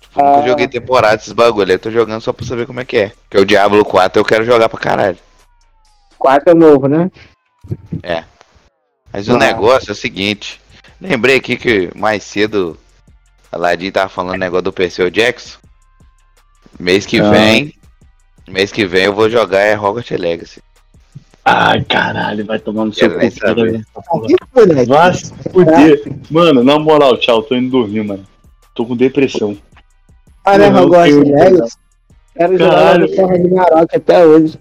[0.00, 0.46] Tipo, nunca Ah.
[0.48, 1.68] joguei temporada esses bagulho.
[1.68, 3.12] Aí eu tô jogando só pra saber como é que é.
[3.22, 5.18] Porque o Diablo 4 eu quero jogar pra caralho.
[6.18, 7.10] 4 é novo, né?
[9.12, 10.60] Mas o negócio é o seguinte.
[11.00, 12.76] Lembrei aqui que mais cedo
[13.50, 15.58] a Ladinho tava falando negócio do Perseu Jackson.
[16.78, 17.30] Mês que Ah.
[17.30, 17.74] vem.
[18.48, 20.62] Mês que vem eu vou jogar é Hogwarts Legacy.
[21.44, 23.16] Ai, caralho, vai tomar no seu cu.
[24.86, 26.02] Vai se fuder.
[26.30, 28.26] Mano, na moral, tchau, tô indo dormir, mano.
[28.74, 29.56] Tô com depressão.
[30.46, 31.76] Olha, eu gosto de Legacy.
[32.36, 34.58] Quero jogar Ragnarok até hoje.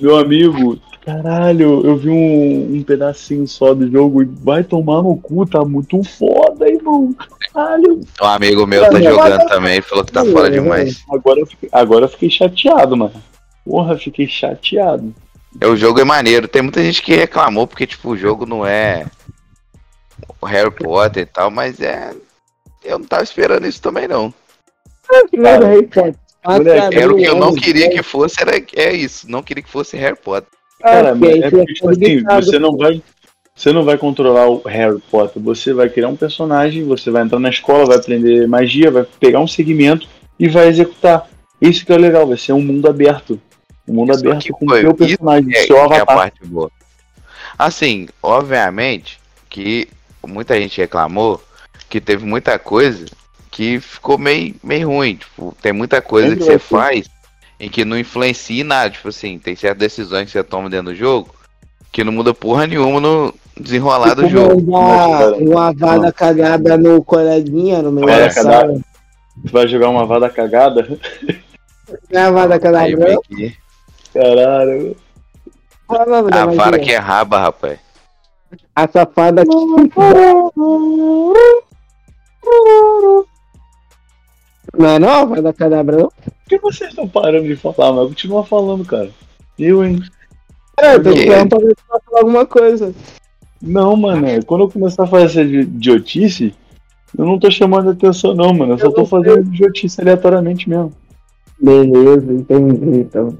[0.00, 5.16] Meu amigo, caralho, eu vi um, um pedacinho só do jogo e vai tomar no
[5.16, 7.14] cu, tá muito foda, irmão.
[7.52, 8.00] Caralho.
[8.20, 11.02] Um amigo meu tá jogando também, falou que tá fora demais.
[11.10, 13.12] Agora eu fiquei, agora eu fiquei chateado, mano.
[13.64, 15.14] Porra, fiquei chateado.
[15.60, 16.48] É, O jogo é maneiro.
[16.48, 19.06] Tem muita gente que reclamou porque, tipo, o jogo não é
[20.40, 22.14] o Harry Potter e tal, mas é.
[22.82, 24.32] Eu não tava esperando isso também, não.
[25.30, 26.14] Primeiro Harry Potter.
[26.42, 27.92] Cara, Era o que eu não queria né?
[27.92, 29.30] que fosse, era é isso.
[29.30, 30.50] Não queria que fosse Harry Potter.
[30.82, 33.02] Cara, Ah, mas ok, é tinha porque, tipo assim, você não vai.
[33.54, 37.38] Você não vai controlar o Harry Potter, você vai criar um personagem, você vai entrar
[37.38, 41.28] na escola, vai aprender magia, vai pegar um segmento e vai executar.
[41.60, 43.38] Isso que é legal, vai ser um mundo aberto.
[43.86, 46.06] Um mundo Isso aberto com o seu isso personagem, é, seu que é a avatar.
[46.06, 46.70] parte boa.
[47.58, 49.86] Assim, obviamente que
[50.26, 51.40] muita gente reclamou
[51.88, 53.04] que teve muita coisa
[53.50, 55.16] que ficou meio, meio ruim.
[55.16, 57.06] Tipo, tem muita coisa Sempre que você faz
[57.62, 58.90] em que não influencia nada.
[58.90, 61.30] Tipo assim, tem certas decisões que você toma dentro do jogo
[61.92, 64.60] que não muda porra nenhuma no desenrolar do Tipo, jogo.
[64.62, 68.80] Uma, uma vada cagada no coleguinha, no meu cagada.
[69.44, 70.98] Você vai jogar uma vada cagada?
[72.10, 73.22] Não é a vada Aí cagada, não.
[73.22, 73.56] que
[74.14, 74.96] Caralho.
[75.88, 77.78] A vara que é raba, rapaz.
[78.74, 79.52] A safada que...
[84.76, 86.08] Não é não a vada cadabra, não?
[86.08, 89.10] Por que vocês estão parando de falar, mas continua falando, cara?
[89.58, 90.00] Eu, hein?
[90.80, 91.18] É, eu tô Que?
[91.20, 92.94] esperando pra ver se vai falar alguma coisa.
[93.60, 96.54] Não, mano, quando eu começar a fazer essa idi- idiotice,
[97.16, 98.72] eu não tô chamando atenção, não, mano.
[98.72, 100.92] Eu só Eu tô não fazendo idiotice aleatoriamente mesmo.
[101.60, 103.36] Beleza, entendi, então.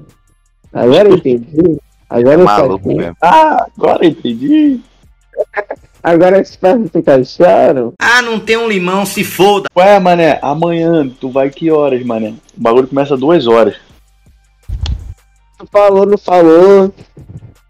[0.71, 1.77] Agora eu entendi.
[2.09, 3.17] Agora eu Maluco mesmo.
[3.21, 4.79] Ah, agora entendi.
[6.03, 7.93] Agora as pernas se encaixaram.
[7.97, 9.69] Ah, não tem um limão, se foda.
[9.75, 12.33] Ué, mané, amanhã tu vai que horas, mané?
[12.57, 13.75] O bagulho começa duas horas.
[15.57, 16.93] Tu falou, não falou.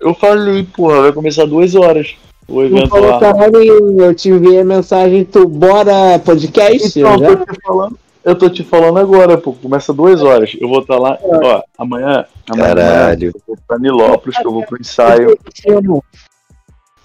[0.02, 2.15] Eu falei, porra, vai começar duas horas.
[2.47, 3.19] O Não evento falou lá.
[3.19, 4.02] caralho.
[4.02, 6.99] Eu te enviei a mensagem, tu bora podcast?
[6.99, 7.30] Então, já?
[7.30, 7.99] eu tô te falando.
[8.26, 9.54] Eu tô te falando agora, pô.
[9.54, 10.56] Começa duas horas.
[10.60, 11.17] Eu vou estar lá.
[11.21, 12.26] Ó, amanhã.
[12.49, 13.32] amanhã Caralho.
[13.36, 15.38] Eu vou pra Nilópolis, que eu vou pro ensaio.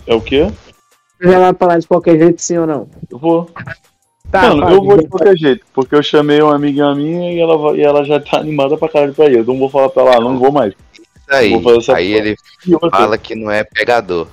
[0.08, 0.50] É o quê?
[1.20, 2.88] Já vai falar de qualquer jeito, sim ou não?
[3.10, 3.50] Eu vou.
[4.30, 7.76] Tá, Mano, eu vou de qualquer jeito, porque eu chamei uma amiga minha e ela,
[7.76, 9.38] e ela já tá animada pra caralho pra ir.
[9.38, 10.72] Eu não vou falar pra ela, não vou mais.
[10.94, 11.50] Isso aí.
[11.50, 12.36] Vou fazer essa Aí ele
[12.90, 14.28] fala que não é pegador.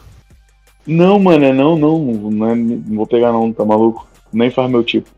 [0.87, 4.07] Não, mano, é não, não, não, é- não vou pegar não, tá maluco?
[4.31, 5.09] Nem faz meu tipo.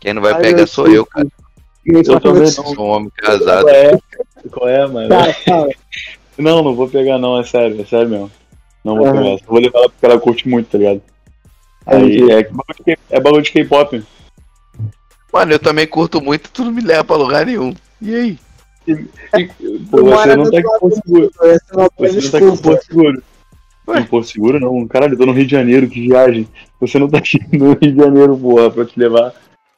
[0.00, 1.28] Quem não vai Ai, pegar sou eu, cara.
[1.84, 2.50] Eu Eu também não.
[2.50, 3.62] Sou um homem casado.
[3.62, 3.98] Qual é?
[4.50, 5.08] Qual é, mano?
[5.08, 5.68] Tá, fala.
[6.38, 8.30] Não, não vou pegar não, é sério, é sério mesmo.
[8.84, 9.38] Não vou pegar.
[9.38, 11.02] Só vou levar ela porque ela curte muito, tá ligado?
[11.86, 14.04] Aí é, bagulho de K- é bagulho de K-pop.
[15.32, 17.74] Mano, eu também curto muito, tu não me leva pra lugar nenhum.
[18.02, 18.38] E aí?
[19.90, 21.30] Pô, Você não tá aqui Porto Seguro.
[21.42, 23.22] Essa Você não tá aqui Seguro.
[23.88, 24.00] Ué?
[24.00, 26.48] Em Porto Seguro não, caralho, eu tô no Rio de Janeiro, que viagem.
[26.80, 29.30] Você não tá aqui no Rio de Janeiro, porra, pra te levar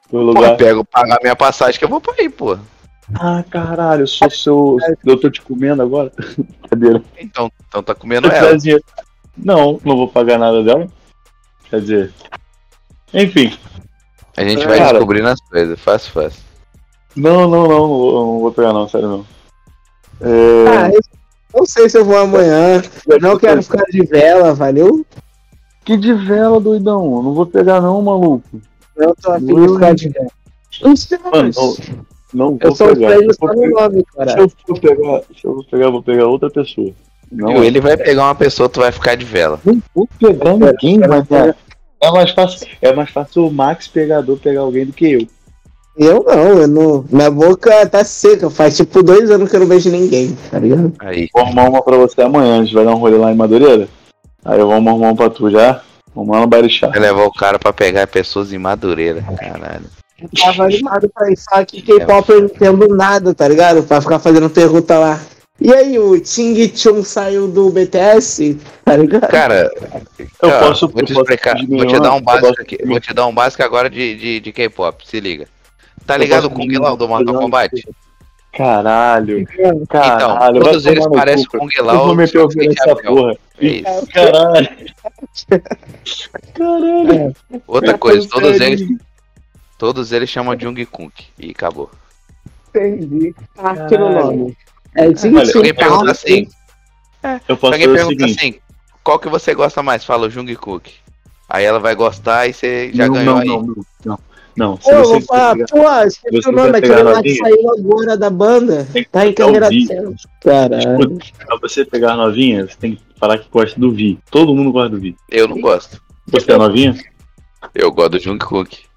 [0.09, 0.57] pro Pô, lugar.
[0.57, 2.59] pego, pagar minha passagem que eu vou pra aí, pô.
[3.15, 4.77] Ah, caralho, eu sou seu.
[5.05, 6.13] Eu tô te comendo agora?
[6.61, 7.03] Brincadeira.
[7.19, 8.57] Então, então tá comendo eu ela.
[9.37, 10.87] Não, não vou pagar nada dela.
[11.71, 12.13] Quer dizer.
[13.13, 13.57] Enfim.
[14.37, 14.93] A gente vai Cara.
[14.93, 16.43] descobrindo as coisas, fácil, fácil.
[17.15, 19.27] Não, não, não, não vou, não vou pegar não, sério não.
[20.21, 20.97] Ah, É...
[20.97, 21.01] eu
[21.55, 22.83] não sei se eu vou amanhã.
[23.21, 25.05] Não quero ficar de vela, valeu?
[25.85, 27.17] Que de vela, doidão.
[27.17, 28.61] Eu Não vou pegar não, maluco.
[28.97, 30.31] Não tô afim de ficar de vela.
[30.83, 31.51] Não sei, Mano,
[32.35, 33.11] não, vou Eu pegar.
[33.15, 33.55] Eu no pegar-
[33.89, 34.41] nome, se cara.
[34.41, 36.91] eu for pegar, se eu for pegar, eu vou pegar outra pessoa.
[37.31, 37.65] Não, Viu?
[37.65, 39.59] Ele vai pegar uma pessoa, tu vai ficar de vela.
[39.65, 41.55] não vou pegar ninguém, mas é,
[42.03, 45.27] é mais fácil, é mais fácil o Max pegador pegar alguém do que eu.
[45.97, 47.05] Eu não, eu não.
[47.11, 48.49] Minha boca tá seca.
[48.49, 50.91] Faz tipo dois anos que eu não vejo ninguém, tá ligado?
[51.01, 51.29] Aí.
[51.35, 53.89] Vou arrumar uma pra você amanhã, a gente vai dar um rolê lá em Madureira.
[54.45, 55.83] Aí eu vou arrumar uma pra tu já.
[56.15, 56.89] Vamos lá no Barixá.
[56.89, 59.23] Vai levar o cara pra pegar pessoas em Madureira.
[59.39, 59.85] Caralho.
[60.21, 63.83] Eu tava animado pra isso, só que K-pop eu não entendo nada, tá ligado?
[63.83, 65.21] Pra ficar fazendo pergunta lá.
[65.61, 69.29] E aí, o Ting Chun saiu do BTS, tá ligado?
[69.31, 69.71] Cara,
[70.43, 71.55] Eu ó, posso- vou te posso explicar.
[71.55, 72.79] pedir Vou te dar um básico posso aqui.
[72.85, 75.07] Vou te dar um básico agora de, de, de K-pop.
[75.07, 75.47] Se liga.
[76.07, 77.85] Tá ligado posso com Kung Lao do Mortal Kombat?
[78.57, 80.61] Caralho, Então, caralho.
[80.61, 81.71] todos vai eles parecem com o cara.
[81.71, 82.15] Kung Eu vou Lao.
[82.17, 83.37] meter o nessa porra.
[83.61, 83.83] É.
[84.13, 84.69] Caralho.
[86.55, 87.37] Caralho.
[87.67, 88.87] Outra coisa, todos eles,
[89.83, 91.25] todos eles chamam de Jungkook.
[91.37, 91.91] E acabou.
[92.69, 93.35] Entendi.
[93.57, 94.57] Tá aqui no nome.
[94.95, 96.47] É Ting Olha, Se alguém pergunta assim,
[97.49, 98.39] Eu se posso alguém pergunta seguinte.
[98.39, 98.55] assim,
[99.03, 100.05] qual que você gosta mais?
[100.05, 100.93] Fala o Jungkook.
[101.49, 103.49] Aí ela vai gostar e você já não, ganhou não, aí.
[103.49, 104.19] não, não, não.
[104.55, 107.23] Não, se Pô, eu você vou falar, pegar- pô, esqueci você o nome, aquele lá
[107.23, 107.37] que novinha?
[107.39, 108.87] saiu agora da banda.
[109.11, 110.15] Tá em câmera cena.
[110.45, 111.19] Caralho.
[111.45, 114.21] Pra você pegar novinha, você tem que falar que gosta do Vi.
[114.31, 115.17] Todo mundo gosta do Vi.
[115.29, 116.01] Eu não gosto.
[116.29, 116.95] Você é novinha?
[117.75, 118.92] Eu gosto do Jungkook.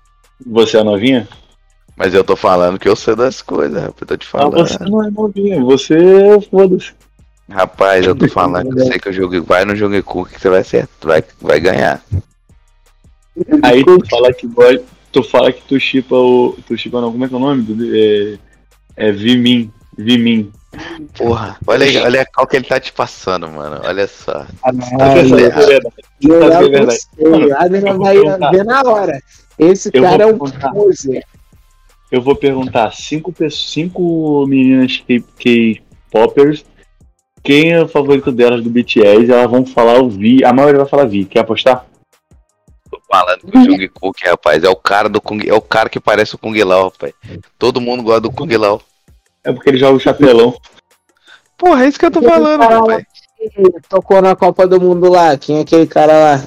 [0.45, 1.27] Você é novinha?
[1.95, 4.01] Mas eu tô falando que eu sei das coisas, rapaz.
[4.01, 4.67] Eu tô te Ah, falando.
[4.67, 5.63] você não é novinha.
[5.63, 5.95] Você,
[6.51, 6.91] foda-se.
[7.49, 9.43] Rapaz, eu tô falando que eu sei que eu jogo.
[9.43, 10.89] Vai no Jungkook que você vai ser.
[11.01, 12.01] Vai, vai ganhar.
[13.63, 16.57] Aí tu fala que gosta, tu fala que tu chipa o.
[16.67, 17.61] Tu chipa não, como é que é o nome?
[17.63, 18.37] do- É,
[18.97, 19.71] é Vimin.
[19.97, 20.51] Vimin.
[21.17, 23.79] Porra, olha, aí, olha qual que ele tá te passando, mano.
[23.85, 24.45] Olha só.
[24.97, 25.39] Caralho.
[25.39, 25.95] É verdade.
[26.19, 26.99] E o Sabe que é Léo verdade?
[27.21, 27.47] Mano,
[27.87, 27.99] eu vou
[28.39, 29.21] vai ver na hora.
[29.57, 30.71] Esse Eu cara é vou um perguntar.
[30.71, 31.23] poser.
[32.11, 36.65] Eu vou perguntar cinco, pessoas, cinco meninas K- K-popers.
[37.43, 39.31] Quem é o favorito delas do BTS?
[39.31, 40.43] Elas vão falar o Vi.
[40.43, 41.25] A maioria vai falar Vi.
[41.25, 41.85] Quer apostar?
[42.89, 45.99] Tô falando que o Jungkook, rapaz, é o cara do Kung, é o cara que
[45.99, 47.13] parece o Kung Lao, rapaz.
[47.57, 48.81] Todo mundo gosta do Kung Lao.
[49.43, 50.55] É porque ele joga o chapelão.
[51.57, 53.03] Porra, é isso que eu tô falando, rapaz.
[53.89, 55.37] tocou na Copa do Mundo lá.
[55.37, 56.43] Quem é aquele cara lá?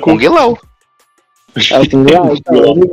[0.00, 0.18] Kung.
[0.28, 0.58] Lao.
[1.70, 2.34] É o Kung Lao?
[2.34, 2.90] Então, mesmo.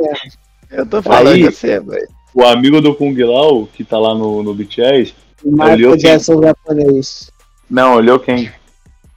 [0.71, 2.07] Eu tô falando Aí- você, velho.
[2.33, 5.13] O amigo do Kung Lao, que tá lá no, no BTS.
[5.43, 5.97] O Michael quem?
[5.97, 7.31] Jackson japonês.
[7.69, 8.51] Não, olhou quem?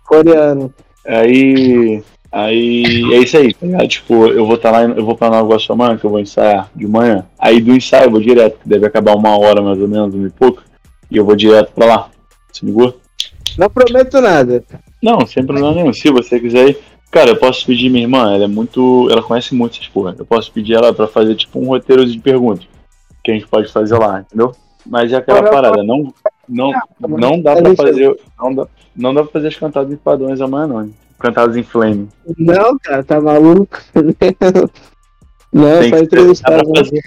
[0.04, 0.72] Coreano.
[1.06, 2.02] Aí.
[2.30, 3.88] Aí é isso aí, tá ligado?
[3.88, 6.70] Tipo, eu vou estar lá, eu vou pra Nova Iguaçu amanhã, que eu vou ensaiar
[6.74, 7.26] de manhã.
[7.38, 10.26] Aí do ensaio eu vou direto, que deve acabar uma hora mais ou menos, uma
[10.28, 10.62] e pouco.
[11.10, 12.10] E eu vou direto pra lá.
[12.50, 12.96] Se ligou?
[13.58, 14.64] Não prometo nada.
[15.02, 15.92] Não, sem problema nenhum.
[15.92, 16.78] Se você quiser ir.
[17.12, 19.06] Cara, eu posso pedir minha irmã, ela é muito.
[19.10, 20.16] Ela conhece muito essas porra.
[20.18, 22.66] Eu posso pedir ela pra fazer tipo um roteiro de perguntas.
[23.22, 24.52] Que a gente pode fazer lá, entendeu?
[24.86, 26.12] Mas é aquela parada, não.
[26.48, 28.16] Não, não dá pra fazer.
[28.40, 30.90] Não dá, não dá pra fazer as cantadas em padrões amanhã, não.
[31.18, 32.08] Cantadas em flame.
[32.36, 33.78] Não, cara, tá maluco?
[35.52, 36.50] Não, Tem só entrevistar.
[36.56, 37.00] dá pra fazer.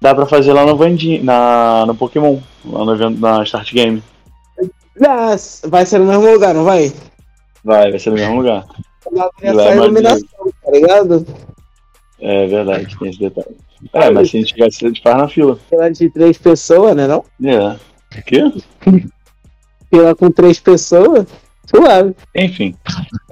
[0.00, 4.00] Dá pra fazer lá no Vandinho, na, no Pokémon, lá no, evento- na Start Game.
[5.68, 6.92] Vai ser no mesmo lugar, não vai?
[7.64, 8.64] Vai, vai ser no mesmo lugar.
[9.40, 10.28] É essa mais iluminação,
[10.64, 11.26] tá ligado?
[12.20, 13.56] É verdade, tem esse detalhe.
[13.92, 15.58] É, mas se a gente tivesse, a gente faz na fila.
[15.70, 17.24] Fila de três pessoas, né não?
[17.44, 17.76] É.
[18.18, 18.52] O quê?
[19.90, 21.26] Fila com três pessoas,
[21.64, 22.14] suave.
[22.34, 22.74] Enfim.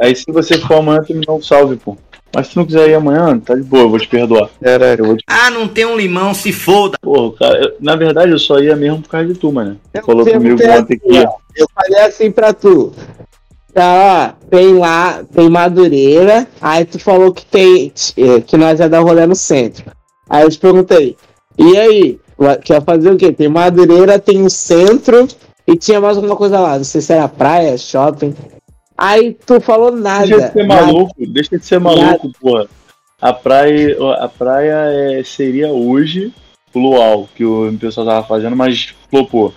[0.01, 1.97] Aí se você for amanhã, tu me dá um salve, pô.
[2.35, 4.51] Mas se não quiser ir amanhã, tá de boa, eu vou te perdoar.
[4.63, 5.01] Caraca.
[5.01, 5.25] Eu vou te...
[5.27, 6.99] Ah, não tem um limão, se foda.
[7.01, 9.79] Pô, cara, eu- na verdade eu só ia mesmo por causa de tu, mano.
[9.93, 10.99] Você falou comigo que assim,
[11.57, 12.93] Eu falei assim pra tu.
[13.77, 16.47] Tá, ó, tem lá, tem Madureira.
[16.63, 17.93] Aí tu falou que tem.
[18.17, 19.85] eh, Que nós é da rolê no centro.
[20.31, 21.15] Aí eu te perguntei.
[21.59, 22.19] E aí?
[22.65, 23.31] Quer fazer o quê?
[23.33, 25.29] Tem Madureira, tem o centro.
[25.69, 26.79] E tinha mais alguma coisa lá.
[26.79, 28.35] Não sei se era praia, shopping.
[28.97, 30.27] Aí tu falou nada.
[30.27, 30.87] Deixa de ser nada.
[30.87, 32.67] maluco, deixa de ser maluco, porra.
[33.21, 36.33] A praia, a praia é, seria hoje
[36.73, 39.53] o luau, que o pessoal tava fazendo, mas flopou.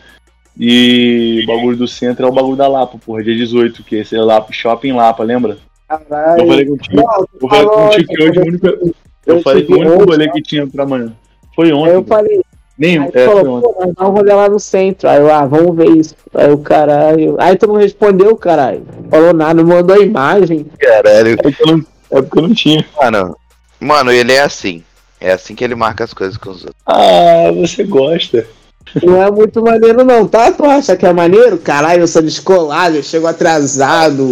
[0.60, 4.15] E o bagulho do centro é o bagulho da Lapa, porra, dia 18, que esse
[4.15, 5.58] é Lapa, Shopping Lapa, lembra?
[5.88, 6.41] Caralho.
[6.41, 8.95] Eu falei contigo, Não, eu falei contigo que hoje o único,
[9.26, 11.13] eu falei que o único rolê que tinha pra amanhã
[11.56, 11.93] foi Aí ontem.
[11.93, 12.41] eu falei,
[12.78, 15.10] Nenhum, Aí é, foi falou, pô, nós um rolê lá no centro.
[15.10, 16.15] Aí eu, ah, vamos ver isso.
[16.34, 17.36] Aí o caralho.
[17.38, 18.86] Aí tu não respondeu, caralho.
[19.10, 20.65] Falou nada, não mandou imagem.
[20.80, 21.34] Caralho.
[21.34, 22.86] É porque eu não, é porque eu não tinha.
[23.02, 23.36] Mano,
[23.82, 24.82] mano, ele é assim.
[25.19, 26.82] É assim que ele marca as coisas com os outros.
[26.86, 28.48] Ah, você gosta.
[29.04, 30.52] Não é muito maneiro, não, tá?
[30.52, 31.58] Tu acha que é maneiro?
[31.58, 34.32] Caralho, eu sou descolado, eu chego atrasado.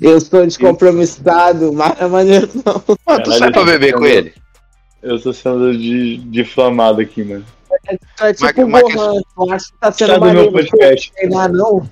[0.00, 2.82] Eu sou descompromissado, mas não é maneiro, não.
[3.06, 4.34] Mano, tu sai pra beber com ele?
[5.02, 7.44] Eu tô sendo de, difamado aqui, mano.
[8.16, 10.52] Tu é tipo Mas- mas- Gohan, tu acha que tá sendo maneiro.
[10.52, 11.12] Podcast.
[11.12, 11.88] treinar não.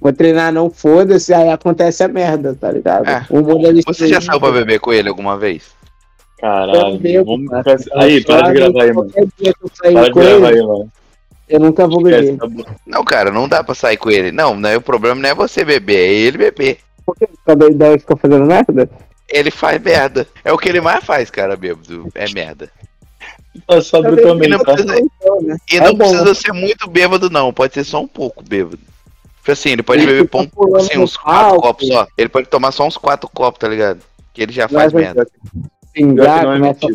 [0.00, 3.08] Vou treinar não, foda-se, aí acontece a merda, tá ligado?
[3.08, 3.24] É.
[3.30, 5.70] O mundo é Você já saiu pra beber com ele alguma vez?
[6.40, 7.48] Caralho, Eu vamos
[7.94, 9.10] Aí, para de gravar aí, mano.
[9.14, 9.28] Eu
[9.92, 10.90] Para de gravar aí, mano.
[11.48, 12.36] Eu nunca vou beber.
[12.36, 12.46] tá.
[12.86, 14.32] Não, cara, não dá pra sair com ele.
[14.32, 16.78] Não, não é, o problema não é você beber, é ele beber.
[17.04, 18.88] Por que cada ideia fica fazendo merda?
[19.28, 20.26] Ele faz merda.
[20.44, 22.08] É o que ele mais faz, cara, bêbado.
[22.14, 22.70] É merda.
[23.66, 24.72] Tá sóbrio Eu também, não tá?
[24.72, 25.56] precisa- Então, né?
[25.70, 25.98] E É não bom.
[26.08, 27.52] precisa ser muito bêbado, não.
[27.52, 28.78] Pode ser só um pouco bêbado.
[29.38, 32.06] Tipo assim, ele pode beber pão, assim, no uns quatro copos só.
[32.16, 34.00] Ele pode tomar só uns quatro copos, tá ligado?
[34.32, 35.26] Que ele já faz merda.
[35.92, 36.94] Pingar, não é mentira.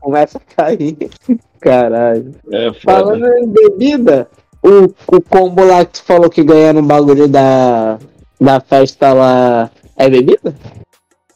[0.00, 0.96] Começa a cair.
[1.60, 2.34] Caralho.
[2.50, 4.28] É Falando em bebida,
[4.62, 4.84] o,
[5.16, 7.98] o combo lá que tu falou que ganha no bagulho da,
[8.40, 10.54] da festa lá é bebida?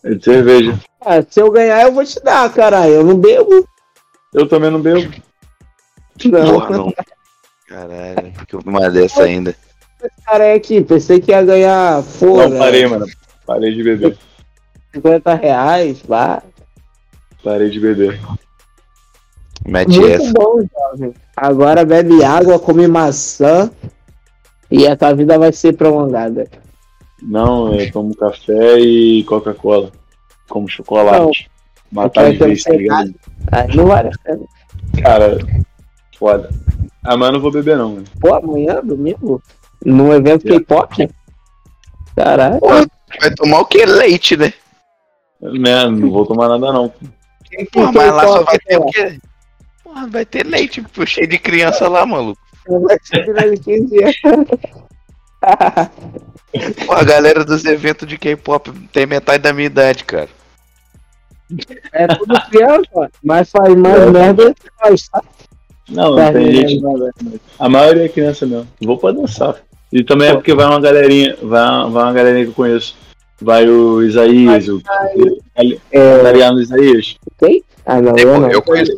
[0.02, 0.78] É de cerveja.
[1.00, 2.94] Ah, se eu ganhar, eu vou te dar, caralho.
[2.94, 3.66] Eu não bebo.
[4.34, 5.12] Eu também não bebo.
[6.24, 6.52] Não.
[6.52, 6.94] Porra, não.
[7.68, 9.54] Caralho, que uma dessa ainda.
[10.24, 10.82] Cara, é aqui.
[10.82, 13.06] Pensei que ia ganhar, porra, Não, parei, mano.
[13.46, 14.18] Parei de beber.
[14.94, 16.42] 50 reais, vá.
[17.46, 18.18] Parei de beber.
[19.64, 20.32] Mete Muito essa.
[20.32, 21.14] bom, jovem.
[21.36, 23.70] Agora bebe água, come maçã
[24.68, 26.50] e a tua vida vai ser prolongada.
[27.22, 29.92] Não, eu tomo café e Coca-Cola.
[30.48, 31.48] Como chocolate.
[31.92, 33.14] Matar Vai de ter vez, tá ligado?
[33.52, 34.44] Aí não vale a pena.
[35.00, 35.38] Cara,
[36.18, 36.50] foda.
[37.04, 38.04] Amanhã eu não vou beber, não, mano.
[38.20, 39.40] Pô, amanhã, domingo,
[39.84, 40.66] num evento Yeah.
[40.66, 41.08] K-pop?
[42.16, 42.58] Caralho.
[43.20, 43.86] Vai tomar o que?
[43.86, 44.52] Leite, né?
[45.40, 46.92] Né, não vou tomar nada, não.
[47.50, 49.18] Quem foi mas lá só K-pop vai ter o quê?
[49.82, 52.40] Porra, vai ter leite pô, cheio de criança lá, maluco.
[52.68, 54.48] Vai ser final de 15 anos.
[56.86, 60.28] Pô, a galera dos eventos de K-pop tem metade da minha idade, cara.
[61.92, 65.22] É tudo criança, mas faz mais merda que nós, tá?
[65.88, 66.82] Não, Vai, tem gente.
[67.58, 68.66] A maioria é criança mesmo.
[68.82, 69.56] Vou pra dançar.
[69.92, 72.96] E também é porque vai uma galerinha, vai, vai uma galerinha que eu conheço.
[73.40, 74.80] Vai o Isaías, o
[75.92, 77.16] É, Mariano Isaías.
[77.38, 77.62] quem?
[77.84, 78.50] Ah, não, eu não.
[78.50, 78.96] Eu conheço.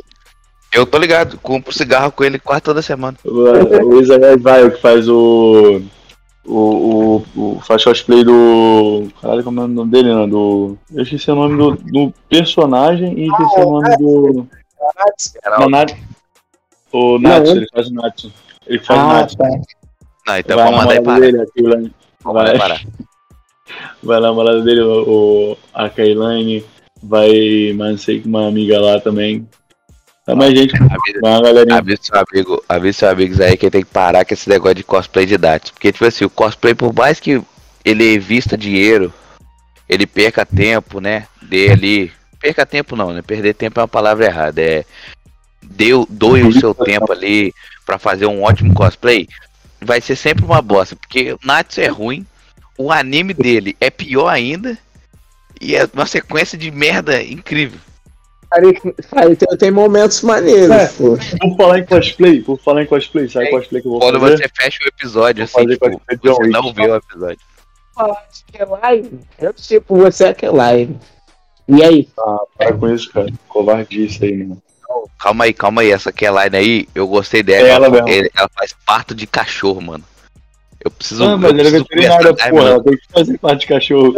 [0.73, 3.17] Eu tô ligado, compro cigarro com ele quase toda semana.
[3.25, 3.31] O,
[3.95, 5.83] o Isaías vai, o que faz o.
[6.45, 9.09] O, o, o faz cosplay do.
[9.21, 10.27] Caralho, como é o nome dele, né?
[10.27, 10.79] Do.
[10.95, 14.47] Eu esqueci o nome do, do personagem e esqueci o nome do.
[15.59, 15.67] Não,
[16.93, 18.33] O Natsu, ele- ele faz o Natsu.
[18.67, 19.37] Ele faz o Ah, Natsu.
[19.37, 19.49] tá.
[20.27, 21.77] Não, então vai vamos mandar dele, aquilo lá.
[21.77, 21.93] Vamos
[22.25, 22.81] mandar ele parar.
[24.03, 26.65] Vai a namorada dele, o, a Kailane,
[27.03, 29.47] vai mais não sei que uma amiga lá também.
[30.29, 31.79] Tá mais gente, Avisa, vai uma galerinha.
[31.79, 34.85] avisa seu amigo, avisa seus amigos aí que tem que parar com esse negócio de
[34.85, 35.71] cosplay de dados.
[35.71, 37.43] Porque, tipo assim, o cosplay, por mais que
[37.83, 39.11] ele vista dinheiro,
[39.89, 41.27] ele perca tempo, né?
[41.41, 42.13] Dê ali.
[42.39, 43.23] Perca tempo não, né?
[43.23, 44.61] Perder tempo é uma palavra errada.
[44.61, 44.85] É.
[45.63, 47.55] Deu, doe o seu tempo ali
[47.87, 49.27] pra fazer um ótimo cosplay.
[49.81, 50.95] Vai ser sempre uma bosta.
[50.95, 52.27] Porque o Natsu é ruim.
[52.79, 54.79] O anime dele é pior ainda.
[55.61, 57.81] E é uma sequência de merda incrível.
[58.51, 58.73] Cara,
[59.11, 60.87] cara, tem, tem momentos maneiros, É.
[60.87, 61.19] pô.
[61.41, 64.39] Por falar em cosplay, por falar em cosplay, sabe cosplay que eu vou Quando fazer?
[64.39, 66.49] você fecha o episódio, Vou assim, tipo, você Wick.
[66.53, 67.39] não vê o episódio.
[67.95, 70.97] falar de que é live, eu tipo, você é que é live.
[71.67, 72.09] E aí?
[72.19, 73.27] Ah, para com isso, cara.
[73.49, 74.63] Covardice aí, mano.
[75.19, 75.91] Calma aí, calma aí.
[75.93, 77.69] Essa Line aí, eu gostei dela.
[77.69, 80.05] É ela ela faz parto de cachorro, mano.
[80.85, 81.25] Eu preciso.
[81.25, 82.85] Ah, mas eu ele é preciso veterinária, conversar- porra.
[82.85, 84.15] Tem que fazer parte de cachorro.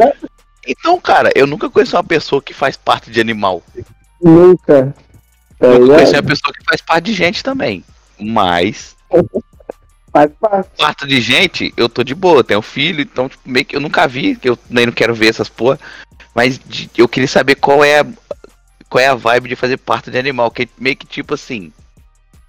[0.67, 3.63] Então, cara, eu nunca conheci uma pessoa que faz parte de animal.
[4.23, 4.95] Nunca.
[5.59, 7.85] Tá Eu nunca conheci uma pessoa que faz parte de gente também.
[8.19, 8.95] Mas,
[10.13, 10.69] Faz parte.
[10.77, 12.41] parte de gente, eu tô de boa.
[12.41, 15.15] Eu tenho filho, então, tipo, meio que eu nunca vi, que eu nem não quero
[15.15, 15.79] ver essas porra.
[16.35, 18.07] Mas de- eu queria saber qual é a,
[18.89, 20.51] qual é a vibe de fazer parte de animal.
[20.51, 21.73] Que meio que tipo assim.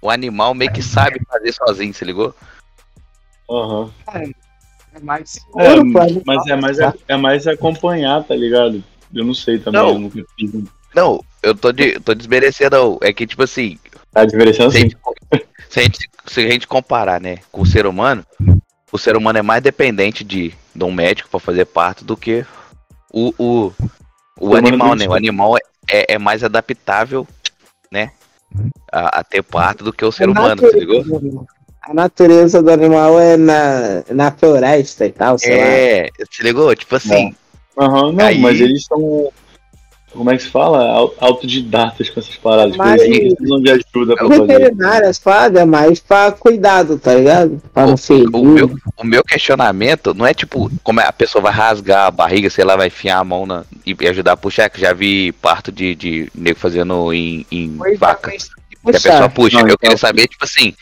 [0.00, 2.34] O animal meio que sabe fazer sozinho, se ligou?
[3.52, 3.90] Aham.
[4.94, 6.22] É mais É, seguro, pô.
[6.26, 6.78] mas é mais,
[7.08, 8.82] é mais acompanhar, tá ligado?
[9.14, 10.10] Eu não sei também, Não.
[10.14, 10.64] eu.
[10.94, 12.98] Não, eu tô, de, eu tô desmerecendo.
[13.02, 13.78] É que, tipo assim,
[14.12, 14.90] Tá desmerecendo se a, assim.
[14.90, 14.96] gente,
[15.70, 18.24] se, a gente, se a gente comparar, né, com o ser humano,
[18.90, 22.44] o ser humano é mais dependente de, de um médico pra fazer parto do que
[23.10, 23.72] o, o,
[24.38, 25.08] o humano animal, né?
[25.08, 25.56] O animal
[25.88, 27.26] é, é mais adaptável,
[27.90, 28.12] né?
[28.92, 31.02] A, a ter parto do que o ser A humano, se ligou?
[31.82, 35.64] A natureza do animal é na, na floresta e tal, sei lá.
[35.66, 36.74] É, se ligou?
[36.76, 37.34] Tipo assim,
[37.78, 39.30] Aham, não, Aí- mas eles são.
[40.12, 40.90] Como é que se fala?
[40.90, 42.76] Au- Autodidatas com essas paradas.
[42.76, 44.46] Mas- Eles não precisam de ajuda pra fazer.
[44.46, 47.62] veterinário, as paradas é mais pra cuidado, tá ligado?
[47.72, 48.28] Pra não ferir.
[48.30, 52.10] o meu, o meu questionamento não é tipo como é a pessoa vai rasgar a
[52.10, 55.32] barriga, sei lá, vai enfiar a mão na, e ajudar a puxar, que já vi
[55.32, 58.30] parto de, de nego fazendo em, em Pois é, vaca.
[58.84, 59.54] Que a pessoa puxa.
[59.56, 60.74] Não, eu então- queria saber, tipo assim,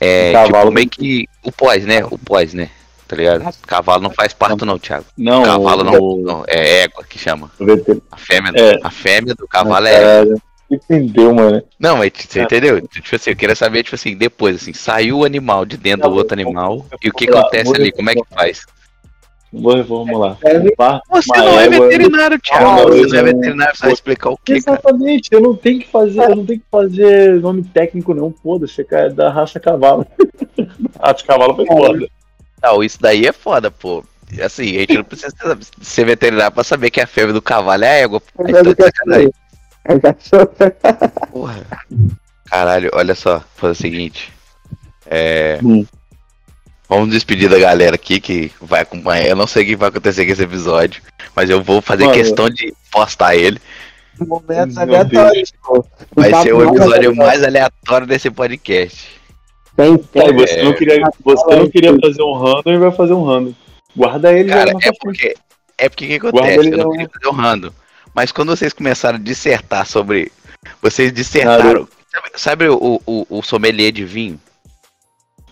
[0.00, 2.04] é, Cavalo tipo, meio que o pós, né?
[2.10, 2.68] O pós, né?
[3.08, 3.54] Tá ligado?
[3.66, 5.06] Cavalo não faz parto, não, Thiago.
[5.16, 7.50] Não, Cavalo não, o, não, é égua que chama.
[8.10, 8.78] A fêmea, É.
[8.82, 10.36] a fêmea do cavalo é égua.
[10.68, 11.62] Entendeu, mano?
[11.78, 12.42] Não, mas você É.
[12.42, 12.80] entendeu?
[12.88, 16.16] Tipo assim, eu queria saber, tipo assim, depois, assim, saiu o animal de dentro do
[16.16, 17.92] outro animal e o que acontece ali?
[17.92, 18.62] Como é que faz?
[19.52, 20.36] Vou reformular.
[20.44, 22.90] É, Você não é veterinário, Thiago.
[22.92, 24.78] Você não é não- veterinário, você vai explicar o quê, cara?
[24.78, 28.34] Exatamente, eu não tenho que fazer, eu não tenho que fazer nome técnico, não.
[28.42, 30.06] Foda-se, é da raça cavalo.
[31.00, 32.08] raça cavalo foi foda.
[32.62, 34.04] Não, isso daí é foda, pô.
[34.42, 35.32] Assim, a gente não precisa
[35.80, 38.20] ser veterinário pra saber que a fêmea do cavalo é a égua.
[38.40, 39.32] Aí tá de sacanagem.
[39.84, 41.26] É.
[41.30, 41.64] Porra.
[42.46, 44.32] Caralho, olha só, fazer o seguinte.
[45.06, 45.60] É.
[45.62, 45.86] Hum.
[46.88, 49.26] Vamos despedir da galera aqui que vai acompanhar.
[49.26, 51.02] Eu não sei o que vai acontecer com esse episódio,
[51.34, 52.16] mas eu vou fazer Mano.
[52.16, 53.60] questão de postar ele.
[54.20, 55.84] Momentos aleatórios, pô.
[56.14, 57.16] Vai ser o episódio aleatório.
[57.16, 59.16] mais aleatório desse podcast.
[59.76, 63.52] Tem, você não queria, você não queria fazer um random e vai fazer um random.
[63.94, 65.34] Guarda ele Cara, já na é porque.
[65.78, 66.68] É porque o que acontece?
[66.68, 66.90] Eu não não.
[66.92, 67.70] queria fazer um random.
[68.14, 70.32] Mas quando vocês começaram a dissertar sobre.
[70.80, 71.86] Vocês dissertaram.
[72.10, 74.40] Sabe, sabe o, o, o sommelier de vinho?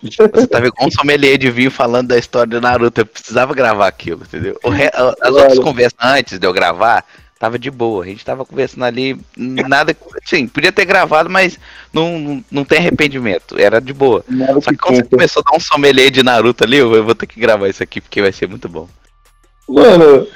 [0.05, 3.01] Você tava com um sommelier de vinho falando da história do Naruto.
[3.01, 4.59] Eu precisava gravar aquilo, entendeu?
[4.65, 4.91] Re-
[5.21, 7.05] As outras conversas antes de eu gravar,
[7.39, 8.05] tava de boa.
[8.05, 9.97] A gente tava conversando ali, nada.
[10.25, 11.59] Sim, podia ter gravado, mas
[11.93, 13.59] não, não, tem arrependimento.
[13.59, 14.25] Era de boa.
[14.63, 17.27] Só que quando você começou a dar um sommelier de Naruto ali, eu vou ter
[17.27, 18.89] que gravar isso aqui porque vai ser muito bom.
[19.67, 20.27] Mano,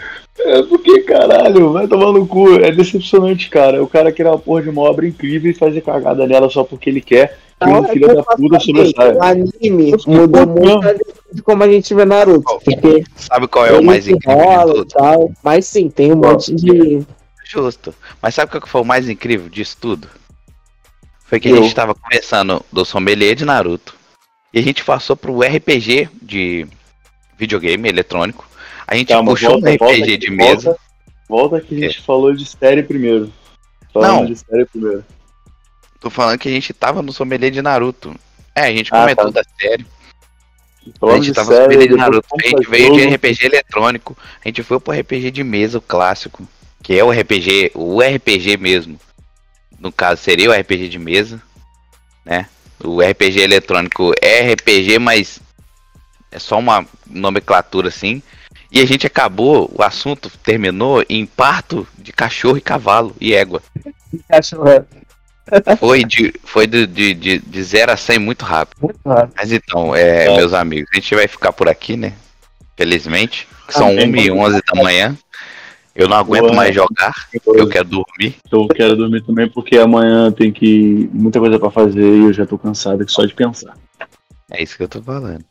[0.41, 2.55] é porque caralho, vai tomar no cu.
[2.61, 3.83] É decepcionante, cara.
[3.83, 6.89] O cara quer uma porra de uma obra incrível e fazer cagada nela só porque
[6.91, 7.39] ele quer.
[7.61, 8.61] que um filho da puta dele.
[8.61, 9.13] sobressai.
[9.15, 10.81] O anime mudou muito
[11.33, 12.61] de como a gente vê Naruto.
[12.65, 14.87] Porque Sabe qual é o mais incrível de enrola e tudo?
[14.87, 15.33] tal.
[15.43, 17.03] Mas sim, tem um monte de.
[17.45, 17.95] Justo.
[18.23, 20.09] Mas sabe o que foi o mais incrível disso tudo?
[21.27, 21.63] Foi que a Eu.
[21.63, 23.95] gente tava começando do sommelier de Naruto.
[24.53, 26.67] E a gente passou pro RPG de
[27.37, 28.48] videogame eletrônico.
[28.89, 30.65] A gente Calma, puxou volta, um volta RPG aqui, de mesa.
[30.71, 30.81] Volta,
[31.29, 33.31] volta que a gente falou de série primeiro.
[33.93, 34.27] Falando Não.
[34.27, 35.05] de série primeiro.
[36.01, 38.15] Tô falando que a gente tava no sommelier de Naruto.
[38.55, 39.43] É, a gente Ah, comentou tá.
[39.43, 39.87] da série.
[40.87, 42.29] A Falando gente de tava no série, sommelier de Naruto.
[42.33, 43.15] A gente veio de.
[43.15, 44.17] RPG eletrônico.
[44.43, 46.49] A gente foi pro RPG de mesa, o clássico.
[46.83, 48.99] Que é o RPG, o RPG mesmo.
[49.79, 51.43] No caso, seria o RPG de mesa.
[52.25, 52.47] Né?
[52.83, 55.41] O RPG eletrônico é RPG, mas
[56.31, 58.23] é só uma nomenclatura assim.
[58.71, 63.63] E a gente acabou, o assunto terminou em parto de cachorro e cavalo e égua.
[64.29, 64.85] Cachorro.
[65.79, 68.79] Foi de, foi de, de, de, de 0 a 100 muito rápido.
[68.83, 69.33] Muito rápido.
[69.35, 70.37] Mas então, é, É.
[70.37, 72.13] meus amigos, a gente vai ficar por aqui, né?
[72.77, 73.49] Felizmente.
[73.71, 74.09] São Amém.
[74.11, 75.17] 1 e 11 da manhã.
[75.95, 76.55] Eu não aguento Boa.
[76.55, 77.13] mais jogar.
[77.47, 78.37] Eu quero dormir.
[78.53, 82.47] Eu quero dormir também porque amanhã tem que muita coisa pra fazer e eu já
[82.47, 83.77] tô cansado só de pensar.
[84.51, 85.45] É isso que eu tô falando.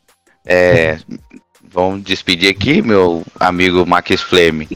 [0.46, 0.98] É,
[1.72, 4.68] vamos despedir aqui, meu amigo Max Flame.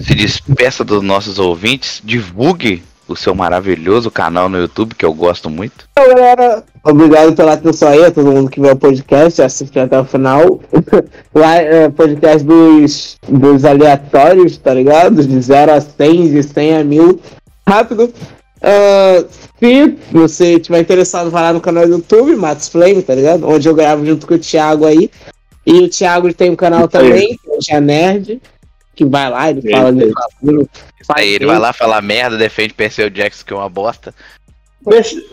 [0.00, 2.00] Se despeça dos nossos ouvintes.
[2.04, 5.88] Divulgue o seu maravilhoso canal no YouTube, que eu gosto muito.
[5.92, 9.98] Então, galera, obrigado pela atenção aí, a todo mundo que viu o podcast, assistiu até
[9.98, 10.60] o final.
[11.34, 15.26] Lá, é, podcast dos, dos aleatórios, tá ligado?
[15.26, 17.20] De 0 a 100, de 100 a 1000.
[17.66, 18.12] Rápido.
[18.60, 19.24] Ah,
[19.58, 23.48] se você tiver interessado, vai lá no canal do YouTube, Matos Flame, tá ligado?
[23.48, 25.10] Onde eu gravo junto com o Thiago aí.
[25.70, 28.40] E o Thiago tem um canal Isso também, que é o Tia Nerd,
[28.96, 30.12] que vai lá, ele Isso fala de.
[31.14, 34.14] Aí ele vai lá falar merda, defende Percy Jackson, que é uma bosta.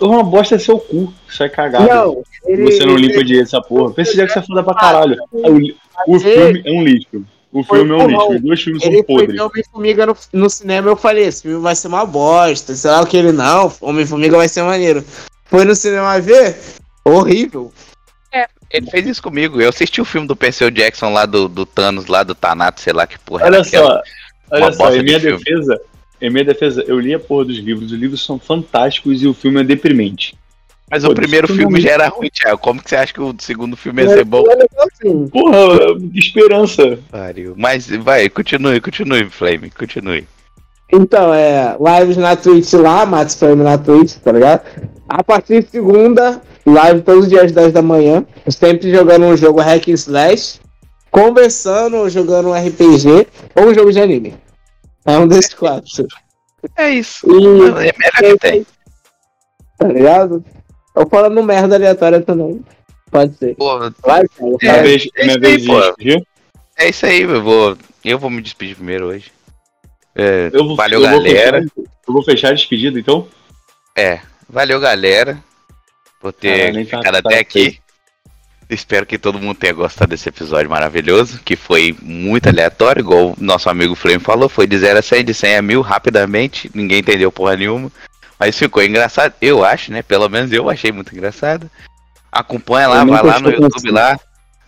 [0.01, 1.88] Uma bosta é seu cu, isso é cagado.
[1.88, 3.93] Não, ele, Você não ele- limpa direito essa porra.
[3.93, 5.17] Que você é foda pra caralho.
[5.31, 7.25] O, o filme é um lixo.
[7.53, 8.29] O Foi filme é um lixo.
[8.33, 9.31] Os dois filmes são Ele podres.
[9.33, 12.75] ver Homem-Formiga no, no cinema eu falei, esse filme vai ser uma bosta.
[12.75, 15.05] Sei lá o que ele não, Homem-Formiga vai ser maneiro.
[15.45, 16.57] Foi no cinema ver,
[17.05, 17.71] horrível.
[18.69, 19.61] Ele fez isso comigo.
[19.61, 22.93] Eu assisti o filme do Percy Jackson lá do, do Thanos, lá do Thanatos, sei
[22.93, 23.45] lá que porra.
[23.45, 24.01] Olha só,
[24.51, 25.38] olha só, em de minha filme.
[25.38, 25.81] defesa,
[26.21, 27.91] em minha defesa, eu li a porra dos livros.
[27.91, 30.38] Os livros são fantásticos e o filme é deprimente.
[30.89, 32.59] Mas o Pô, primeiro isso filme já era ruim, Thiago.
[32.59, 34.43] Como que você acha que o segundo filme ia ser bom?
[34.47, 35.27] É assim.
[35.29, 36.99] Porra, que esperança.
[37.09, 37.53] Pariu.
[37.57, 40.27] Mas vai, continue, continue, Flame, continue.
[40.93, 44.61] Então, é, lives na Twitch lá, Matos Flame na Twitch, tá ligado?
[45.09, 48.26] A partir de segunda, live todos os dias 10 da manhã.
[48.49, 50.59] Sempre jogando um jogo hack and slash,
[51.11, 54.36] conversando ou jogando um RPG ou um jogo de anime.
[55.05, 56.07] É um desses quatro.
[56.78, 57.28] É isso.
[57.30, 58.66] E É melhor que tem.
[59.78, 60.43] Tá ligado?
[60.95, 62.63] Eu falando merda aleatória também.
[63.11, 63.55] Pode ser.
[63.55, 64.51] Pô, Vai, cara.
[64.61, 66.26] É, Minha vez, é minha vez despedir.
[66.78, 67.78] é isso aí, eu vou.
[68.03, 69.32] Eu vou me despedir primeiro hoje.
[70.16, 71.61] É, Eu vou, valeu, eu vou galera.
[71.61, 71.74] fechar-
[72.07, 73.28] eu vou fechar a despedida, então.
[73.97, 75.38] É, valeu, galera,
[76.26, 77.80] por ter ficado até aqui.
[78.67, 83.36] Espero que todo mundo tenha gostado desse episódio maravilhoso, que foi muito aleatório, igual o
[83.38, 86.97] nosso amigo Flame falou, foi de 0 a 100, de 100 a 1000, rapidamente, ninguém
[86.97, 87.91] entendeu porra nenhuma,
[88.39, 91.69] mas ficou engraçado, eu acho, né, pelo menos eu achei muito engraçado.
[92.32, 94.19] Acompanha lá, vai lá no YouTube lá,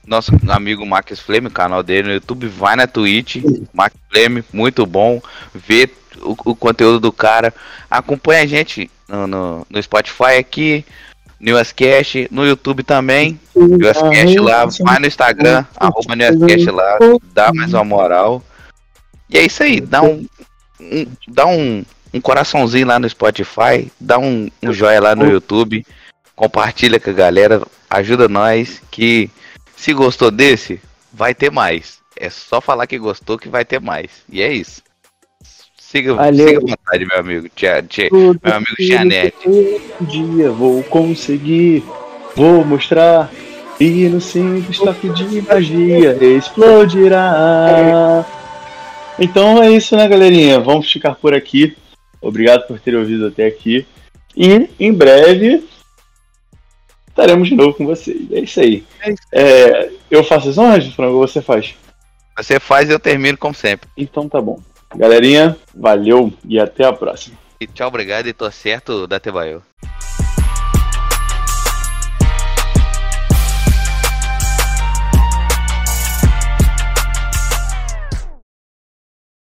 [0.05, 3.38] nosso amigo Max Flame, o canal dele no YouTube, vai na Twitch,
[3.74, 5.20] Max Flame, muito bom,
[5.55, 5.89] vê
[6.22, 7.51] o, o conteúdo do cara,
[7.89, 10.86] acompanha a gente no, no, no Spotify aqui,
[11.40, 13.40] no USCast, no YouTube também,
[13.76, 16.98] USCast lá, vai no Instagram, arroba USCast lá,
[17.34, 18.44] dá mais uma moral.
[19.30, 20.26] E é isso aí, dá um,
[20.80, 21.84] um- dá um,
[22.14, 25.86] um coraçãozinho lá no Spotify, dá um, um joia lá no YouTube,
[26.36, 29.30] compartilha com a galera, ajuda nós, que
[29.76, 30.80] se gostou desse,
[31.14, 31.98] vai ter mais.
[32.16, 34.10] É só falar que gostou que vai ter mais.
[34.30, 34.82] E é isso.
[35.90, 36.48] Siga, Valeu.
[36.48, 37.50] siga à vontade, meu amigo.
[37.56, 39.48] Tia, tia, meu amigo Tianete.
[39.48, 41.82] Um dia vou conseguir,
[42.36, 43.32] vou mostrar.
[43.80, 48.26] E no simples toque de magia explodirá.
[49.18, 50.60] Então é isso, né, galerinha?
[50.60, 51.78] Vamos ficar por aqui.
[52.22, 53.88] Obrigado por ter ouvido até aqui.
[54.36, 55.64] E em breve
[57.08, 58.30] estaremos de novo com vocês.
[58.30, 58.84] É isso aí.
[59.02, 59.16] É.
[59.32, 61.76] É, eu faço as honras, Frango, ou você faz?
[62.36, 63.90] Você faz e eu termino como sempre.
[63.96, 64.60] Então tá bom.
[64.96, 67.38] Galerinha, valeu e até a próxima.
[67.60, 69.62] E tchau, obrigado e tô certo da Tebaio.